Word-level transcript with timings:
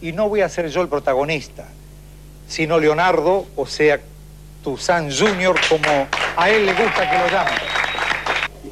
Y 0.00 0.12
no 0.12 0.28
voy 0.28 0.40
a 0.40 0.48
ser 0.48 0.68
yo 0.68 0.82
el 0.82 0.88
protagonista, 0.88 1.66
sino 2.48 2.78
Leonardo, 2.78 3.46
o 3.56 3.66
sea, 3.66 4.00
tu 4.62 4.76
San 4.76 5.10
Junior, 5.10 5.58
como 5.68 6.08
a 6.36 6.50
él 6.50 6.66
le 6.66 6.72
gusta 6.72 7.10
que 7.10 7.18
lo 7.18 7.28
llamen. 7.28 7.54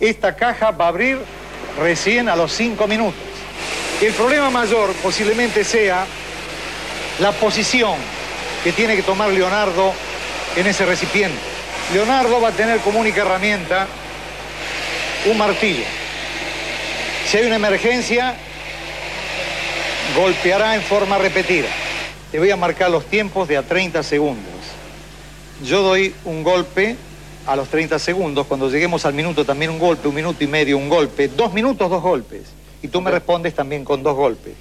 Esta 0.00 0.34
caja 0.36 0.70
va 0.70 0.86
a 0.86 0.88
abrir 0.88 1.18
recién 1.78 2.28
a 2.28 2.36
los 2.36 2.52
cinco 2.52 2.86
minutos. 2.86 3.20
El 4.00 4.12
problema 4.12 4.50
mayor 4.50 4.92
posiblemente 5.02 5.64
sea 5.64 6.06
la 7.20 7.32
posición 7.32 7.96
que 8.62 8.72
tiene 8.72 8.96
que 8.96 9.02
tomar 9.02 9.30
Leonardo 9.30 9.92
en 10.56 10.66
ese 10.66 10.84
recipiente. 10.86 11.38
Leonardo 11.92 12.40
va 12.40 12.48
a 12.48 12.52
tener 12.52 12.80
como 12.80 13.00
única 13.00 13.22
herramienta 13.22 13.86
un 15.26 15.38
martillo. 15.38 15.84
Si 17.26 17.38
hay 17.38 17.46
una 17.46 17.56
emergencia, 17.56 18.34
golpeará 20.18 20.74
en 20.74 20.82
forma 20.82 21.16
repetida. 21.16 21.68
Te 22.32 22.40
voy 22.40 22.50
a 22.50 22.56
marcar 22.56 22.90
los 22.90 23.04
tiempos 23.04 23.46
de 23.46 23.56
a 23.56 23.62
30 23.62 24.02
segundos. 24.02 24.52
Yo 25.64 25.82
doy 25.82 26.12
un 26.24 26.42
golpe 26.42 26.96
a 27.46 27.54
los 27.54 27.68
30 27.68 27.98
segundos, 28.00 28.46
cuando 28.46 28.68
lleguemos 28.68 29.06
al 29.06 29.14
minuto 29.14 29.44
también 29.44 29.70
un 29.70 29.78
golpe, 29.78 30.08
un 30.08 30.14
minuto 30.14 30.42
y 30.42 30.48
medio 30.48 30.76
un 30.76 30.88
golpe, 30.88 31.28
dos 31.28 31.52
minutos 31.52 31.88
dos 31.88 32.02
golpes. 32.02 32.42
Y 32.82 32.88
tú 32.88 33.00
me 33.00 33.12
respondes 33.12 33.54
también 33.54 33.84
con 33.84 34.02
dos 34.02 34.16
golpes. 34.16 34.54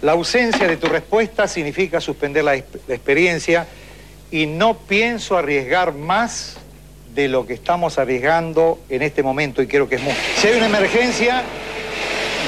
La 0.00 0.12
ausencia 0.12 0.66
de 0.66 0.78
tu 0.78 0.86
respuesta 0.86 1.46
significa 1.46 2.00
suspender 2.00 2.42
la, 2.42 2.52
la 2.52 2.94
experiencia 2.94 3.66
y 4.30 4.46
no 4.46 4.78
pienso 4.78 5.36
arriesgar 5.36 5.92
más 5.92 6.56
de 7.14 7.28
lo 7.28 7.46
que 7.46 7.52
estamos 7.52 7.98
arriesgando 7.98 8.80
en 8.88 9.02
este 9.02 9.22
momento 9.22 9.60
y 9.60 9.66
quiero 9.66 9.88
que 9.90 9.96
es 9.96 10.02
mucho. 10.02 10.16
Si 10.38 10.48
hay 10.48 10.56
una 10.56 10.66
emergencia, 10.66 11.44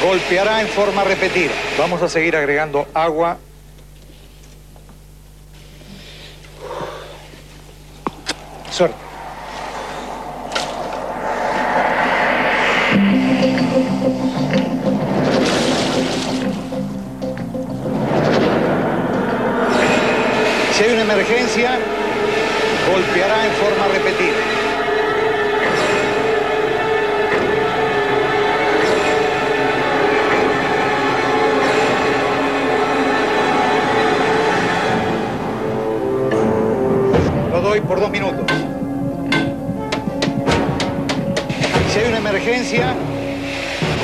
golpeará 0.05 0.61
en 0.61 0.69
forma 0.69 1.03
repetida. 1.03 1.53
Vamos 1.79 2.03
a 2.03 2.09
seguir 2.09 2.37
agregando 2.37 2.87
agua. 2.93 3.39
Suerte. 8.71 8.97
Si 20.73 20.85
hay 20.85 20.93
una 20.93 21.03
emergencia, 21.03 21.79
golpeará 22.93 23.47
en 23.47 23.53
forma 23.53 23.89
repetida. 23.89 24.64
Doy 37.65 37.81
por 37.81 37.99
dos 37.99 38.11
minutos. 38.11 38.45
Si 41.91 41.99
hay 41.99 42.09
una 42.09 42.19
emergencia, 42.19 42.95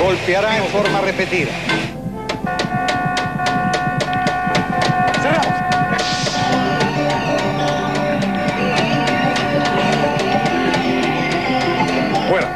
golpeará 0.03 0.57
en 0.57 0.63
forma 0.65 0.99
repetida. 1.01 1.51
Bueno, 12.31 12.47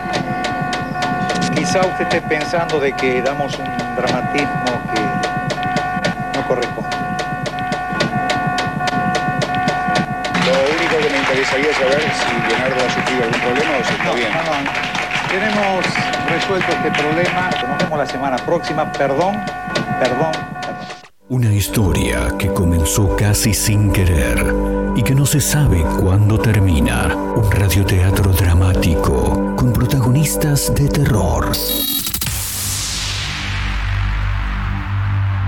quizá 1.53 1.81
usted 1.81 2.03
esté 2.05 2.21
pensando 2.21 2.79
de 2.79 2.93
que 2.93 3.21
damos 3.21 3.55
un 3.59 3.95
dramatismo 3.95 4.81
que 4.91 5.14
interesaría 11.36 11.69
es 11.69 11.78
saber 11.78 12.02
si 12.02 12.47
Leonardo 12.47 12.86
ha 12.86 12.94
sufrido 12.94 13.23
algún 13.23 13.41
problema 13.41 13.72
o 13.78 13.84
si 13.84 13.94
está 13.94 14.06
No, 14.06 14.13
bien. 14.13 14.29
no, 14.31 14.44
no. 14.63 14.72
Tenemos 15.29 15.85
resuelto 16.29 16.72
este 16.72 16.91
problema. 16.91 17.50
Nos 17.68 17.78
vemos 17.78 18.00
la 18.00 18.06
semana 18.06 18.38
próxima. 18.38 18.91
Perdón, 18.91 19.44
perdón, 19.74 19.91
perdón. 20.00 20.31
Una 21.28 21.51
historia 21.51 22.28
que 22.40 22.47
comenzó 22.53 23.16
casi 23.18 23.53
sin 23.53 23.91
querer 23.91 24.45
y 24.95 25.03
que 25.03 25.13
no 25.16 25.25
se 25.25 25.41
sabe 25.41 25.81
cuándo 26.00 26.38
termina. 26.40 27.13
Un 27.13 27.51
radioteatro 27.51 28.31
dramático 28.31 29.56
con 29.57 29.74
protagonistas 29.74 30.74
de 30.74 30.88
terror. 30.88 31.51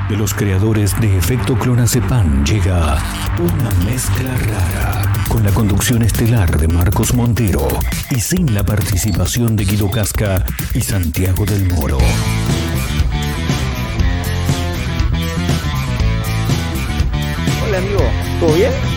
De 0.09 0.15
los 0.15 0.33
creadores 0.33 0.97
de 1.01 1.17
Efecto 1.17 1.59
Clonazepam 1.59 2.45
llega 2.45 2.97
una 3.39 3.85
mezcla 3.85 4.37
rara 4.37 5.13
con 5.27 5.43
la 5.43 5.51
conducción 5.51 6.01
estelar 6.01 6.57
de 6.57 6.69
Marcos 6.69 7.13
Montero 7.13 7.67
y 8.11 8.21
sin 8.21 8.53
la 8.53 8.63
participación 8.63 9.57
de 9.57 9.65
Guido 9.65 9.91
Casca 9.91 10.45
y 10.73 10.79
Santiago 10.79 11.45
del 11.45 11.67
Moro. 11.73 11.97
Hola 17.65 17.77
amigo, 17.77 17.99
¿todo 18.39 18.53
bien? 18.53 18.96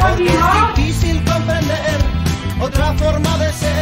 Porque 0.00 0.26
es 0.26 0.76
difícil 0.76 1.24
comprender 1.24 1.98
otra 2.60 2.92
forma 2.94 3.38
de 3.38 3.52
ser, 3.52 3.75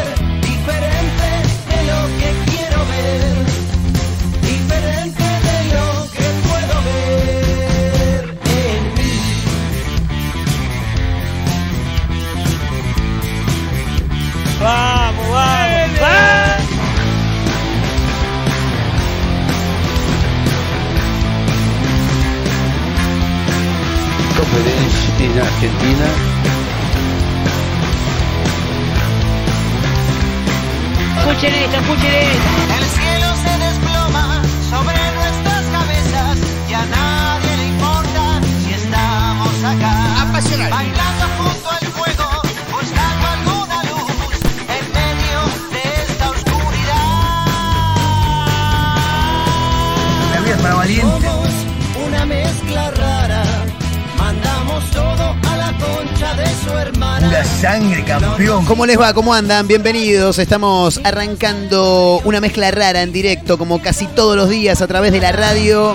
¿Cómo 58.84 58.92
les 58.92 59.00
va? 59.00 59.14
¿Cómo 59.14 59.32
andan? 59.32 59.66
Bienvenidos. 59.66 60.38
Estamos 60.38 61.00
arrancando 61.04 62.20
una 62.22 62.42
mezcla 62.42 62.70
rara 62.70 63.00
en 63.00 63.12
directo, 63.12 63.56
como 63.56 63.81
casi 63.81 64.06
todos 64.08 64.36
los 64.36 64.50
días 64.50 64.82
a 64.82 64.86
través 64.86 65.10
de 65.10 65.22
la 65.22 65.32
radio. 65.32 65.94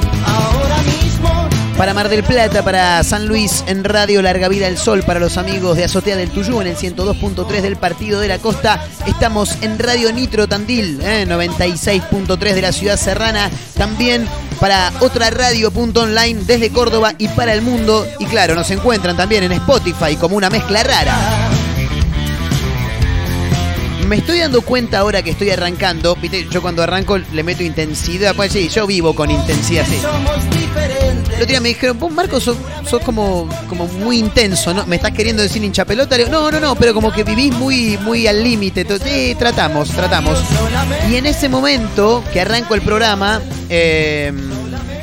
Para 1.78 1.94
Mar 1.94 2.10
del 2.10 2.24
Plata, 2.24 2.64
para 2.64 3.04
San 3.04 3.28
Luis 3.28 3.64
en 3.68 3.84
Radio 3.84 4.24
Larga 4.24 4.48
Vida 4.48 4.68
el 4.68 4.80
Sol, 4.80 5.04
para 5.04 5.20
los 5.20 5.38
amigos 5.38 5.78
de 5.78 5.84
Azotea 5.84 6.16
del 6.16 6.32
Tuyú 6.32 6.62
en 6.62 6.68
el 6.68 6.76
102.3 6.76 7.62
del 7.62 7.76
Partido 7.76 8.22
de 8.22 8.28
la 8.28 8.40
Costa. 8.40 8.84
Estamos 9.06 9.62
en 9.62 9.78
Radio 9.78 10.12
Nitro 10.12 10.48
Tandil, 10.48 11.00
eh, 11.04 11.28
96.3 11.30 12.56
de 12.56 12.62
la 12.64 12.72
ciudad 12.72 12.98
serrana. 12.98 13.52
También 13.78 14.28
para 14.60 14.92
otra 15.00 15.30
radio.online 15.30 16.42
desde 16.44 16.72
Córdoba 16.72 17.14
y 17.20 17.28
para 17.28 17.54
el 17.54 17.62
mundo. 17.62 18.08
Y 18.18 18.26
claro, 18.26 18.56
nos 18.56 18.72
encuentran 18.72 19.16
también 19.16 19.44
en 19.44 19.52
Spotify 19.52 20.16
como 20.16 20.36
una 20.36 20.50
mezcla 20.50 20.82
rara. 20.82 21.39
Me 24.10 24.16
estoy 24.16 24.40
dando 24.40 24.64
cuenta 24.64 24.98
ahora 24.98 25.22
que 25.22 25.30
estoy 25.30 25.52
arrancando, 25.52 26.16
viste, 26.16 26.48
yo 26.50 26.64
cuando 26.64 26.82
arranco 26.82 27.20
le 27.20 27.44
meto 27.44 27.62
intensidad, 27.62 28.36
pues 28.36 28.52
sí, 28.52 28.68
yo 28.68 28.88
vivo 28.88 29.14
con 29.14 29.30
intensidad, 29.30 29.86
sí. 29.86 29.98
El 31.28 31.34
otro 31.36 31.46
día 31.46 31.62
me 31.62 31.70
dijeron, 31.70 32.00
vos 32.00 32.12
Marcos 32.12 32.42
sos, 32.44 32.58
sos 32.90 33.04
como, 33.04 33.48
como 33.68 33.86
muy 33.86 34.18
intenso, 34.18 34.74
¿no? 34.74 34.88
¿Me 34.88 34.96
estás 34.96 35.12
queriendo 35.12 35.44
decir 35.44 35.64
hincha 35.64 35.86
pelota? 35.86 36.18
Le 36.18 36.26
digo, 36.26 36.36
no, 36.36 36.50
no, 36.50 36.60
no, 36.60 36.74
pero 36.74 36.96
como 36.96 37.12
que 37.12 37.24
vivís 37.24 37.54
muy, 37.54 38.00
muy 38.00 38.26
al 38.26 38.44
límite. 38.44 38.84
Sí, 38.98 39.36
tratamos, 39.38 39.90
tratamos. 39.90 40.40
Y 41.12 41.18
en 41.18 41.28
ese 41.28 41.48
momento 41.48 42.24
que 42.34 42.42
arranco 42.42 42.74
el 42.74 42.82
programa, 42.82 43.40
eh, 43.70 44.34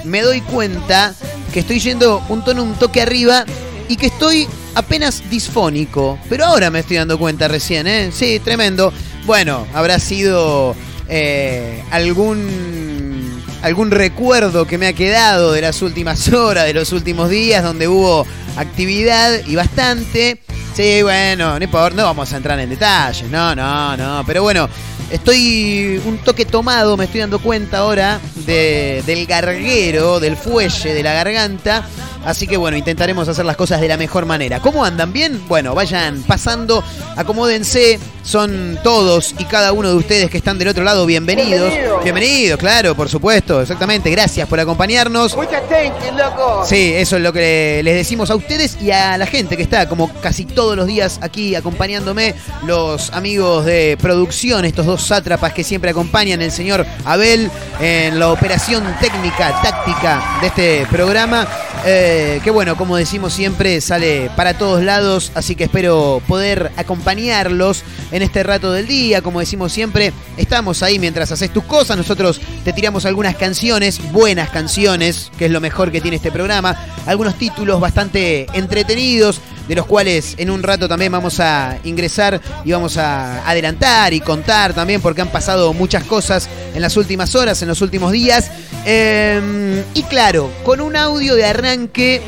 me 0.03 0.21
doy 0.23 0.41
cuenta 0.41 1.15
que 1.53 1.61
estoy 1.61 1.79
yendo 1.79 2.25
un 2.29 2.45
tono, 2.45 2.65
un 2.65 2.75
toque 2.75 3.03
arriba 3.03 3.45
y 3.89 3.95
que 3.95 4.07
estoy 4.07 4.49
apenas 4.77 5.29
disfónico. 5.29 6.19
Pero 6.29 6.45
ahora 6.45 6.71
me 6.71 6.79
estoy 6.81 6.99
dando 6.99 7.19
cuenta 7.19 7.49
recién, 7.49 7.89
¿eh? 7.89 8.11
Sí, 8.13 8.39
tremendo. 8.39 8.93
Bueno, 9.25 9.67
habrá 9.75 9.99
sido 9.99 10.77
eh, 11.09 11.83
algún 11.91 13.43
algún 13.63 13.91
recuerdo 13.91 14.65
que 14.67 14.79
me 14.79 14.87
ha 14.87 14.93
quedado 14.93 15.51
de 15.53 15.63
las 15.63 15.83
últimas 15.83 16.29
horas, 16.33 16.67
de 16.67 16.75
los 16.75 16.93
últimos 16.93 17.29
días, 17.31 17.65
donde 17.65 17.89
hubo 17.89 18.25
actividad 18.57 19.41
y 19.47 19.57
bastante. 19.57 20.41
Sí, 20.75 21.03
bueno, 21.03 21.59
no 21.59 21.65
importa, 21.65 21.97
no 21.97 22.05
vamos 22.05 22.33
a 22.33 22.37
entrar 22.37 22.61
en 22.61 22.69
detalles, 22.69 23.29
no, 23.31 23.55
no, 23.57 23.97
no, 23.97 24.23
pero 24.27 24.43
bueno, 24.43 24.69
estoy 25.11 26.01
un 26.05 26.19
toque 26.19 26.45
tomado, 26.45 26.99
me 26.99 27.07
estoy 27.07 27.21
dando 27.21 27.39
cuenta 27.39 27.79
ahora 27.79 28.21
de- 28.45 29.03
del 29.07 29.25
garguero, 29.27 30.21
del 30.21 30.37
fuelle, 30.37 30.93
de 30.93 31.03
la 31.03 31.15
garganta. 31.15 31.89
Así 32.27 32.49
que 32.49 32.57
bueno, 32.57 32.77
intentaremos 32.77 33.29
hacer 33.29 33.45
las 33.45 33.57
cosas 33.57 33.81
de 33.81 33.87
la 33.87 33.97
mejor 33.97 34.27
manera. 34.27 34.61
¿Cómo 34.61 34.85
andan? 34.85 35.13
¿Bien? 35.13 35.41
Bueno, 35.47 35.77
vayan 35.77 36.25
pasando, 36.25 36.83
acomódense. 37.17 38.01
Son 38.25 38.77
todos 38.83 39.37
y 39.39 39.45
cada 39.45 39.73
uno 39.73 39.89
de 39.89 39.95
ustedes 39.95 40.29
que 40.29 40.39
están 40.39 40.59
del 40.59 40.67
otro 40.67 40.83
lado 40.83 41.07
bienvenidos. 41.07 41.73
Bienvenidos, 42.03 42.59
claro, 42.59 42.97
por 42.97 43.09
supuesto, 43.09 43.63
exactamente. 43.63 44.11
Gracias 44.11 44.49
por 44.49 44.59
acompañarnos. 44.59 45.37
Muchas 45.37 45.63
you, 45.63 46.19
loco. 46.19 46.65
Sí, 46.67 46.93
eso 46.93 47.17
es 47.17 47.23
lo 47.23 47.33
que 47.33 47.83
les 47.85 47.95
decimos 47.95 48.29
a 48.31 48.35
ustedes 48.35 48.79
y 48.83 48.91
a 48.91 49.17
la 49.17 49.27
gente 49.27 49.57
que 49.57 49.63
está 49.63 49.89
como 49.89 50.13
casi 50.15 50.45
todos 50.45 50.77
los 50.77 50.89
días 50.89 51.21
aquí 51.23 51.55
acompañándome, 51.55 52.35
los 52.65 53.13
amigos 53.13 53.65
de 53.65 53.97
producción, 54.03 54.65
estos 54.65 54.87
dos 54.87 55.03
sátrapas 55.07 55.53
que 55.53 55.63
siempre 55.63 55.91
acompañan, 55.91 56.43
el 56.43 56.51
señor 56.51 56.85
Abel 57.05 57.49
en 57.81 58.19
la 58.19 58.33
operación 58.33 58.85
técnica, 59.01 59.61
táctica 59.63 60.39
de 60.41 60.47
este 60.49 60.87
programa, 60.91 61.47
eh, 61.89 62.41
que 62.43 62.51
bueno, 62.51 62.77
como 62.77 62.97
decimos 62.97 63.33
siempre, 63.33 63.81
sale 63.81 64.29
para 64.35 64.59
todos 64.59 64.83
lados, 64.83 65.31
así 65.37 65.55
que 65.55 65.65
espero 65.65 66.21
poder 66.27 66.73
acompañarlos 66.77 67.85
en 68.11 68.23
este 68.23 68.43
rato 68.43 68.73
del 68.73 68.89
día, 68.89 69.23
como 69.23 69.39
decimos 69.39 69.73
siempre, 69.73 70.13
estamos 70.37 70.83
ahí 70.83 70.99
mientras 70.99 71.31
haces 71.31 71.53
tus 71.53 71.63
cosas, 71.63 71.97
nosotros 71.97 72.41
te 72.65 72.73
tiramos 72.73 73.07
algunas 73.07 73.37
canciones, 73.37 74.01
buenas 74.11 74.51
canciones, 74.51 75.31
que 75.39 75.45
es 75.45 75.51
lo 75.53 75.61
mejor 75.61 75.93
que 75.93 76.01
tiene 76.01 76.17
este 76.17 76.33
programa, 76.33 76.77
algunos 77.07 77.37
títulos 77.37 77.81
bastante 77.81 78.47
entretenidos, 78.53 79.41
de 79.69 79.75
los 79.75 79.87
cuales 79.87 80.35
en 80.39 80.51
un 80.51 80.63
rato 80.63 80.89
también 80.89 81.13
vamos 81.13 81.41
a 81.41 81.79
ingresar 81.85 82.41
y 82.65 82.73
vamos 82.73 82.97
a 82.97 83.49
adelantar 83.49 84.13
y 84.15 84.21
contar 84.21 84.75
también, 84.75 85.01
porque 85.01 85.23
han 85.23 85.31
pasado 85.31 85.73
muchas 85.73 86.05
cosas 86.05 86.49
en 86.75 86.83
las 86.83 86.97
últimas 86.97 87.35
horas, 87.35 87.61
en 87.63 87.69
los 87.69 87.83
últimos 87.83 88.13
días. 88.13 88.51
Eh, 88.85 89.83
y 89.95 90.03
claro, 90.05 90.51
con 90.65 90.81
un 90.81 90.97
audio 90.97 91.35
de 91.35 91.45
arranque 91.45 92.23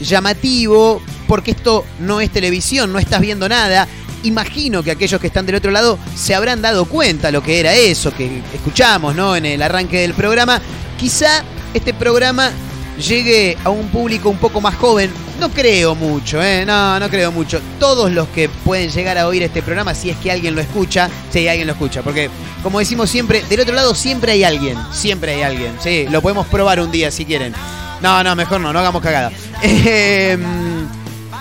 llamativo, 0.00 1.00
porque 1.26 1.52
esto 1.52 1.84
no 2.00 2.20
es 2.20 2.30
televisión, 2.30 2.92
no 2.92 2.98
estás 2.98 3.20
viendo 3.20 3.48
nada. 3.48 3.86
Imagino 4.22 4.82
que 4.82 4.90
aquellos 4.90 5.20
que 5.20 5.26
están 5.26 5.46
del 5.46 5.56
otro 5.56 5.70
lado 5.70 5.98
se 6.16 6.34
habrán 6.34 6.62
dado 6.62 6.86
cuenta 6.86 7.30
lo 7.30 7.42
que 7.42 7.60
era 7.60 7.74
eso 7.74 8.14
que 8.14 8.40
escuchamos 8.54 9.14
¿no? 9.14 9.36
en 9.36 9.44
el 9.44 9.62
arranque 9.62 10.00
del 10.00 10.14
programa. 10.14 10.60
Quizá 10.98 11.44
este 11.74 11.92
programa 11.92 12.50
llegue 12.98 13.56
a 13.64 13.70
un 13.70 13.88
público 13.88 14.30
un 14.30 14.38
poco 14.38 14.60
más 14.60 14.74
joven. 14.76 15.10
No 15.44 15.50
creo 15.50 15.94
mucho, 15.94 16.42
¿eh? 16.42 16.64
No, 16.64 16.98
no 16.98 17.10
creo 17.10 17.30
mucho. 17.30 17.60
Todos 17.78 18.10
los 18.10 18.28
que 18.28 18.48
pueden 18.48 18.88
llegar 18.88 19.18
a 19.18 19.28
oír 19.28 19.42
este 19.42 19.60
programa, 19.60 19.94
si 19.94 20.08
es 20.08 20.16
que 20.16 20.32
alguien 20.32 20.54
lo 20.54 20.62
escucha, 20.62 21.10
sí, 21.30 21.46
alguien 21.46 21.66
lo 21.66 21.74
escucha. 21.74 22.00
Porque, 22.00 22.30
como 22.62 22.78
decimos 22.78 23.10
siempre, 23.10 23.42
del 23.42 23.60
otro 23.60 23.74
lado 23.74 23.94
siempre 23.94 24.32
hay 24.32 24.42
alguien. 24.42 24.78
Siempre 24.90 25.34
hay 25.34 25.42
alguien. 25.42 25.76
Sí, 25.82 26.06
lo 26.08 26.22
podemos 26.22 26.46
probar 26.46 26.80
un 26.80 26.90
día 26.90 27.10
si 27.10 27.26
quieren. 27.26 27.52
No, 28.00 28.24
no, 28.24 28.34
mejor 28.34 28.58
no, 28.58 28.72
no 28.72 28.78
hagamos 28.78 29.02
cagada. 29.02 29.32
Eh, 29.62 30.38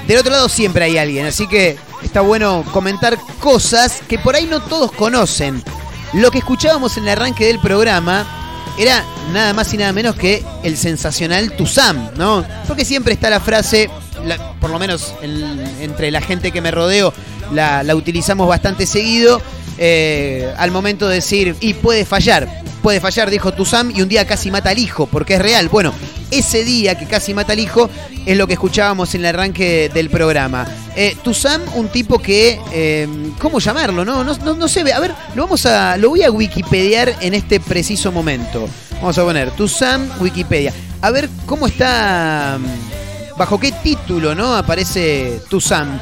del 0.06 0.18
otro 0.18 0.34
lado 0.34 0.50
siempre 0.50 0.84
hay 0.84 0.98
alguien, 0.98 1.26
así 1.26 1.48
que 1.48 1.78
está 2.04 2.20
bueno 2.20 2.66
comentar 2.74 3.18
cosas 3.40 4.02
que 4.06 4.20
por 4.20 4.36
ahí 4.36 4.48
no 4.48 4.62
todos 4.64 4.92
conocen. 4.92 5.64
Lo 6.12 6.30
que 6.30 6.40
escuchábamos 6.40 6.98
en 6.98 7.04
el 7.04 7.12
arranque 7.12 7.46
del 7.46 7.60
programa 7.60 8.43
era 8.78 9.04
nada 9.32 9.54
más 9.54 9.74
y 9.74 9.78
nada 9.78 9.94
menos 9.94 10.16
que 10.16 10.44
el 10.64 10.78
sensacional 10.78 11.52
Tuzam, 11.54 12.10
¿no? 12.16 12.44
Porque 12.68 12.86
siempre 12.86 13.14
está 13.14 13.30
la 13.30 13.40
frase, 13.40 13.90
la- 14.26 14.54
por 14.60 14.70
lo 14.70 14.80
menos 14.80 15.14
en- 15.22 15.60
entre 15.82 16.12
la 16.12 16.22
gente 16.22 16.52
que 16.52 16.62
me 16.62 16.72
rodeo, 16.72 17.14
la, 17.52 17.84
la 17.84 17.96
utilizamos 17.96 18.48
bastante 18.48 18.86
seguido, 18.86 19.42
eh, 19.78 20.54
al 20.58 20.72
momento 20.72 21.08
de 21.08 21.16
decir, 21.16 21.56
y 21.60 21.74
puede 21.74 22.06
fallar, 22.06 22.64
puede 22.82 23.00
fallar, 23.00 23.30
dijo 23.30 23.54
Tuzam, 23.54 23.92
y 23.92 24.02
un 24.02 24.10
día 24.10 24.26
casi 24.26 24.52
mata 24.52 24.70
al 24.70 24.78
hijo, 24.78 25.08
porque 25.08 25.36
es 25.36 25.42
real. 25.42 25.70
Bueno, 25.70 25.94
ese 26.32 26.64
día 26.64 26.98
que 26.98 27.06
casi 27.06 27.34
mata 27.34 27.54
al 27.54 27.60
hijo 27.60 27.90
es 28.26 28.38
lo 28.38 28.48
que 28.48 28.54
escuchábamos 28.54 29.14
en 29.16 29.22
el 29.22 29.28
arranque 29.28 29.90
del 29.94 30.10
programa. 30.10 30.68
Eh, 30.96 31.16
Tuzam, 31.24 31.62
un 31.76 31.88
tipo 31.90 32.20
que, 32.20 32.60
eh, 32.72 33.08
¿cómo 33.40 33.60
llamarlo? 33.60 34.04
No, 34.06 34.24
no, 34.24 34.36
no, 34.36 34.68
se 34.68 34.84
ve. 34.84 34.94
A 34.94 35.00
ver, 35.00 35.14
lo 35.36 35.44
vamos 35.44 35.66
a, 35.66 35.98
lo 35.98 36.10
voy 36.10 36.24
a 36.24 36.32
wikipediar 36.32 37.16
en 37.22 37.34
este 37.34 37.60
preciso 37.60 38.12
momento. 38.12 38.68
Vamos 38.96 39.18
a 39.18 39.24
poner 39.24 39.52
Tuzam 39.52 40.10
Wikipedia. 40.20 40.74
A 41.02 41.12
ver 41.12 41.30
cómo 41.46 41.68
está, 41.68 42.58
mm, 42.60 43.38
bajo 43.38 43.60
qué 43.60 43.72
título, 43.72 44.36
¿no? 44.36 44.56
Aparece 44.56 45.42
Tuzam. 45.50 46.00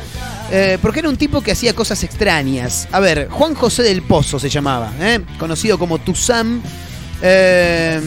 Eh, 0.53 0.77
porque 0.81 0.99
era 0.99 1.07
un 1.07 1.15
tipo 1.15 1.41
que 1.41 1.53
hacía 1.53 1.73
cosas 1.73 2.03
extrañas. 2.03 2.87
A 2.91 2.99
ver, 2.99 3.29
Juan 3.29 3.55
José 3.55 3.83
del 3.83 4.01
Pozo 4.01 4.37
se 4.37 4.49
llamaba, 4.49 4.91
¿eh? 4.99 5.21
conocido 5.39 5.79
como 5.79 5.99
Tuzam. 5.99 6.61
Eh, 7.21 8.01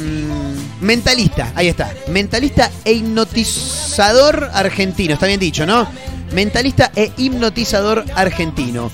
mentalista, 0.82 1.52
ahí 1.54 1.68
está. 1.68 1.90
Mentalista 2.08 2.70
e 2.84 2.92
hipnotizador 2.92 4.50
argentino, 4.52 5.14
está 5.14 5.26
bien 5.26 5.40
dicho, 5.40 5.64
¿no? 5.64 5.88
Mentalista 6.32 6.92
e 6.94 7.12
hipnotizador 7.16 8.04
argentino. 8.14 8.90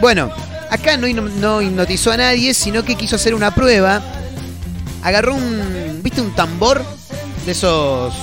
Bueno, 0.00 0.30
acá 0.70 0.96
no, 0.96 1.06
no 1.08 1.60
hipnotizó 1.60 2.12
a 2.12 2.16
nadie, 2.16 2.54
sino 2.54 2.84
que 2.84 2.94
quiso 2.96 3.16
hacer 3.16 3.34
una 3.34 3.54
prueba. 3.54 4.00
Agarró 5.02 5.34
un, 5.34 6.00
¿viste? 6.02 6.22
Un 6.22 6.34
tambor 6.34 6.82
de 7.44 7.52
esos 7.52 8.14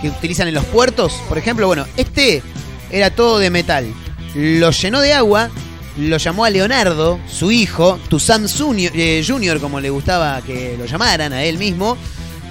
que 0.00 0.08
utilizan 0.10 0.46
en 0.46 0.54
los 0.54 0.64
puertos, 0.66 1.14
por 1.28 1.38
ejemplo. 1.38 1.66
Bueno, 1.66 1.86
este 1.96 2.42
era 2.92 3.10
todo 3.10 3.38
de 3.38 3.50
metal. 3.50 3.92
Lo 4.34 4.70
llenó 4.70 5.00
de 5.00 5.14
agua, 5.14 5.50
lo 5.96 6.16
llamó 6.18 6.44
a 6.44 6.50
Leonardo, 6.50 7.18
su 7.26 7.50
hijo, 7.50 7.98
Tuzam 8.08 8.46
Junior, 8.48 8.92
eh, 8.94 9.24
Junior, 9.26 9.60
como 9.60 9.80
le 9.80 9.90
gustaba 9.90 10.40
que 10.42 10.76
lo 10.78 10.86
llamaran 10.86 11.32
a 11.32 11.42
él 11.42 11.58
mismo, 11.58 11.96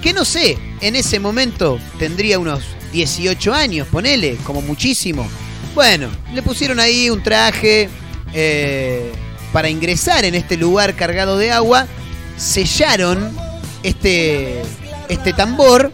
que 0.02 0.12
no 0.12 0.24
sé, 0.24 0.58
en 0.80 0.96
ese 0.96 1.18
momento 1.20 1.78
tendría 1.98 2.38
unos 2.38 2.62
18 2.92 3.54
años, 3.54 3.88
ponele, 3.88 4.36
como 4.44 4.60
muchísimo. 4.60 5.26
Bueno, 5.74 6.08
le 6.34 6.42
pusieron 6.42 6.78
ahí 6.80 7.08
un 7.08 7.22
traje 7.22 7.88
eh, 8.34 9.12
para 9.52 9.70
ingresar 9.70 10.24
en 10.24 10.34
este 10.34 10.56
lugar 10.56 10.94
cargado 10.94 11.38
de 11.38 11.50
agua, 11.50 11.86
sellaron 12.36 13.34
este, 13.82 14.62
este 15.08 15.32
tambor 15.32 15.92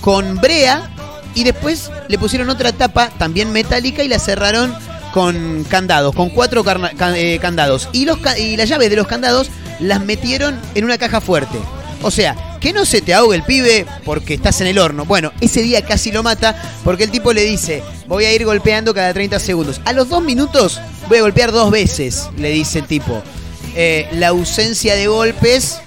con 0.00 0.36
brea 0.36 0.90
y 1.34 1.44
después 1.44 1.90
le 2.08 2.18
pusieron 2.18 2.50
otra 2.50 2.72
tapa 2.72 3.10
también 3.18 3.52
metálica 3.52 4.02
y 4.02 4.08
la 4.08 4.18
cerraron 4.18 4.74
con 5.12 5.64
candados, 5.64 6.14
con 6.14 6.30
cuatro 6.30 6.64
eh, 7.14 7.38
candados. 7.40 7.88
Y 7.92 8.06
las 8.06 8.68
llaves 8.68 8.90
de 8.90 8.96
los 8.96 9.06
candados 9.06 9.50
las 9.78 10.04
metieron 10.04 10.58
en 10.74 10.84
una 10.84 10.98
caja 10.98 11.20
fuerte. 11.20 11.58
O 12.02 12.10
sea, 12.10 12.58
que 12.60 12.72
no 12.72 12.84
se 12.84 13.00
te 13.00 13.14
ahogue 13.14 13.36
el 13.36 13.44
pibe 13.44 13.86
porque 14.04 14.34
estás 14.34 14.60
en 14.60 14.66
el 14.66 14.78
horno. 14.78 15.04
Bueno, 15.04 15.32
ese 15.40 15.62
día 15.62 15.82
casi 15.82 16.10
lo 16.10 16.22
mata 16.22 16.60
porque 16.84 17.04
el 17.04 17.10
tipo 17.10 17.32
le 17.32 17.42
dice, 17.42 17.82
voy 18.08 18.24
a 18.24 18.32
ir 18.32 18.44
golpeando 18.44 18.92
cada 18.92 19.12
30 19.12 19.38
segundos. 19.38 19.80
A 19.84 19.92
los 19.92 20.08
dos 20.08 20.22
minutos 20.22 20.80
voy 21.08 21.18
a 21.18 21.22
golpear 21.22 21.52
dos 21.52 21.70
veces, 21.70 22.28
le 22.36 22.50
dice 22.50 22.80
el 22.80 22.86
tipo. 22.86 23.22
Eh, 23.74 24.08
la 24.12 24.28
ausencia 24.28 24.96
de 24.96 25.06
golpes 25.06 25.80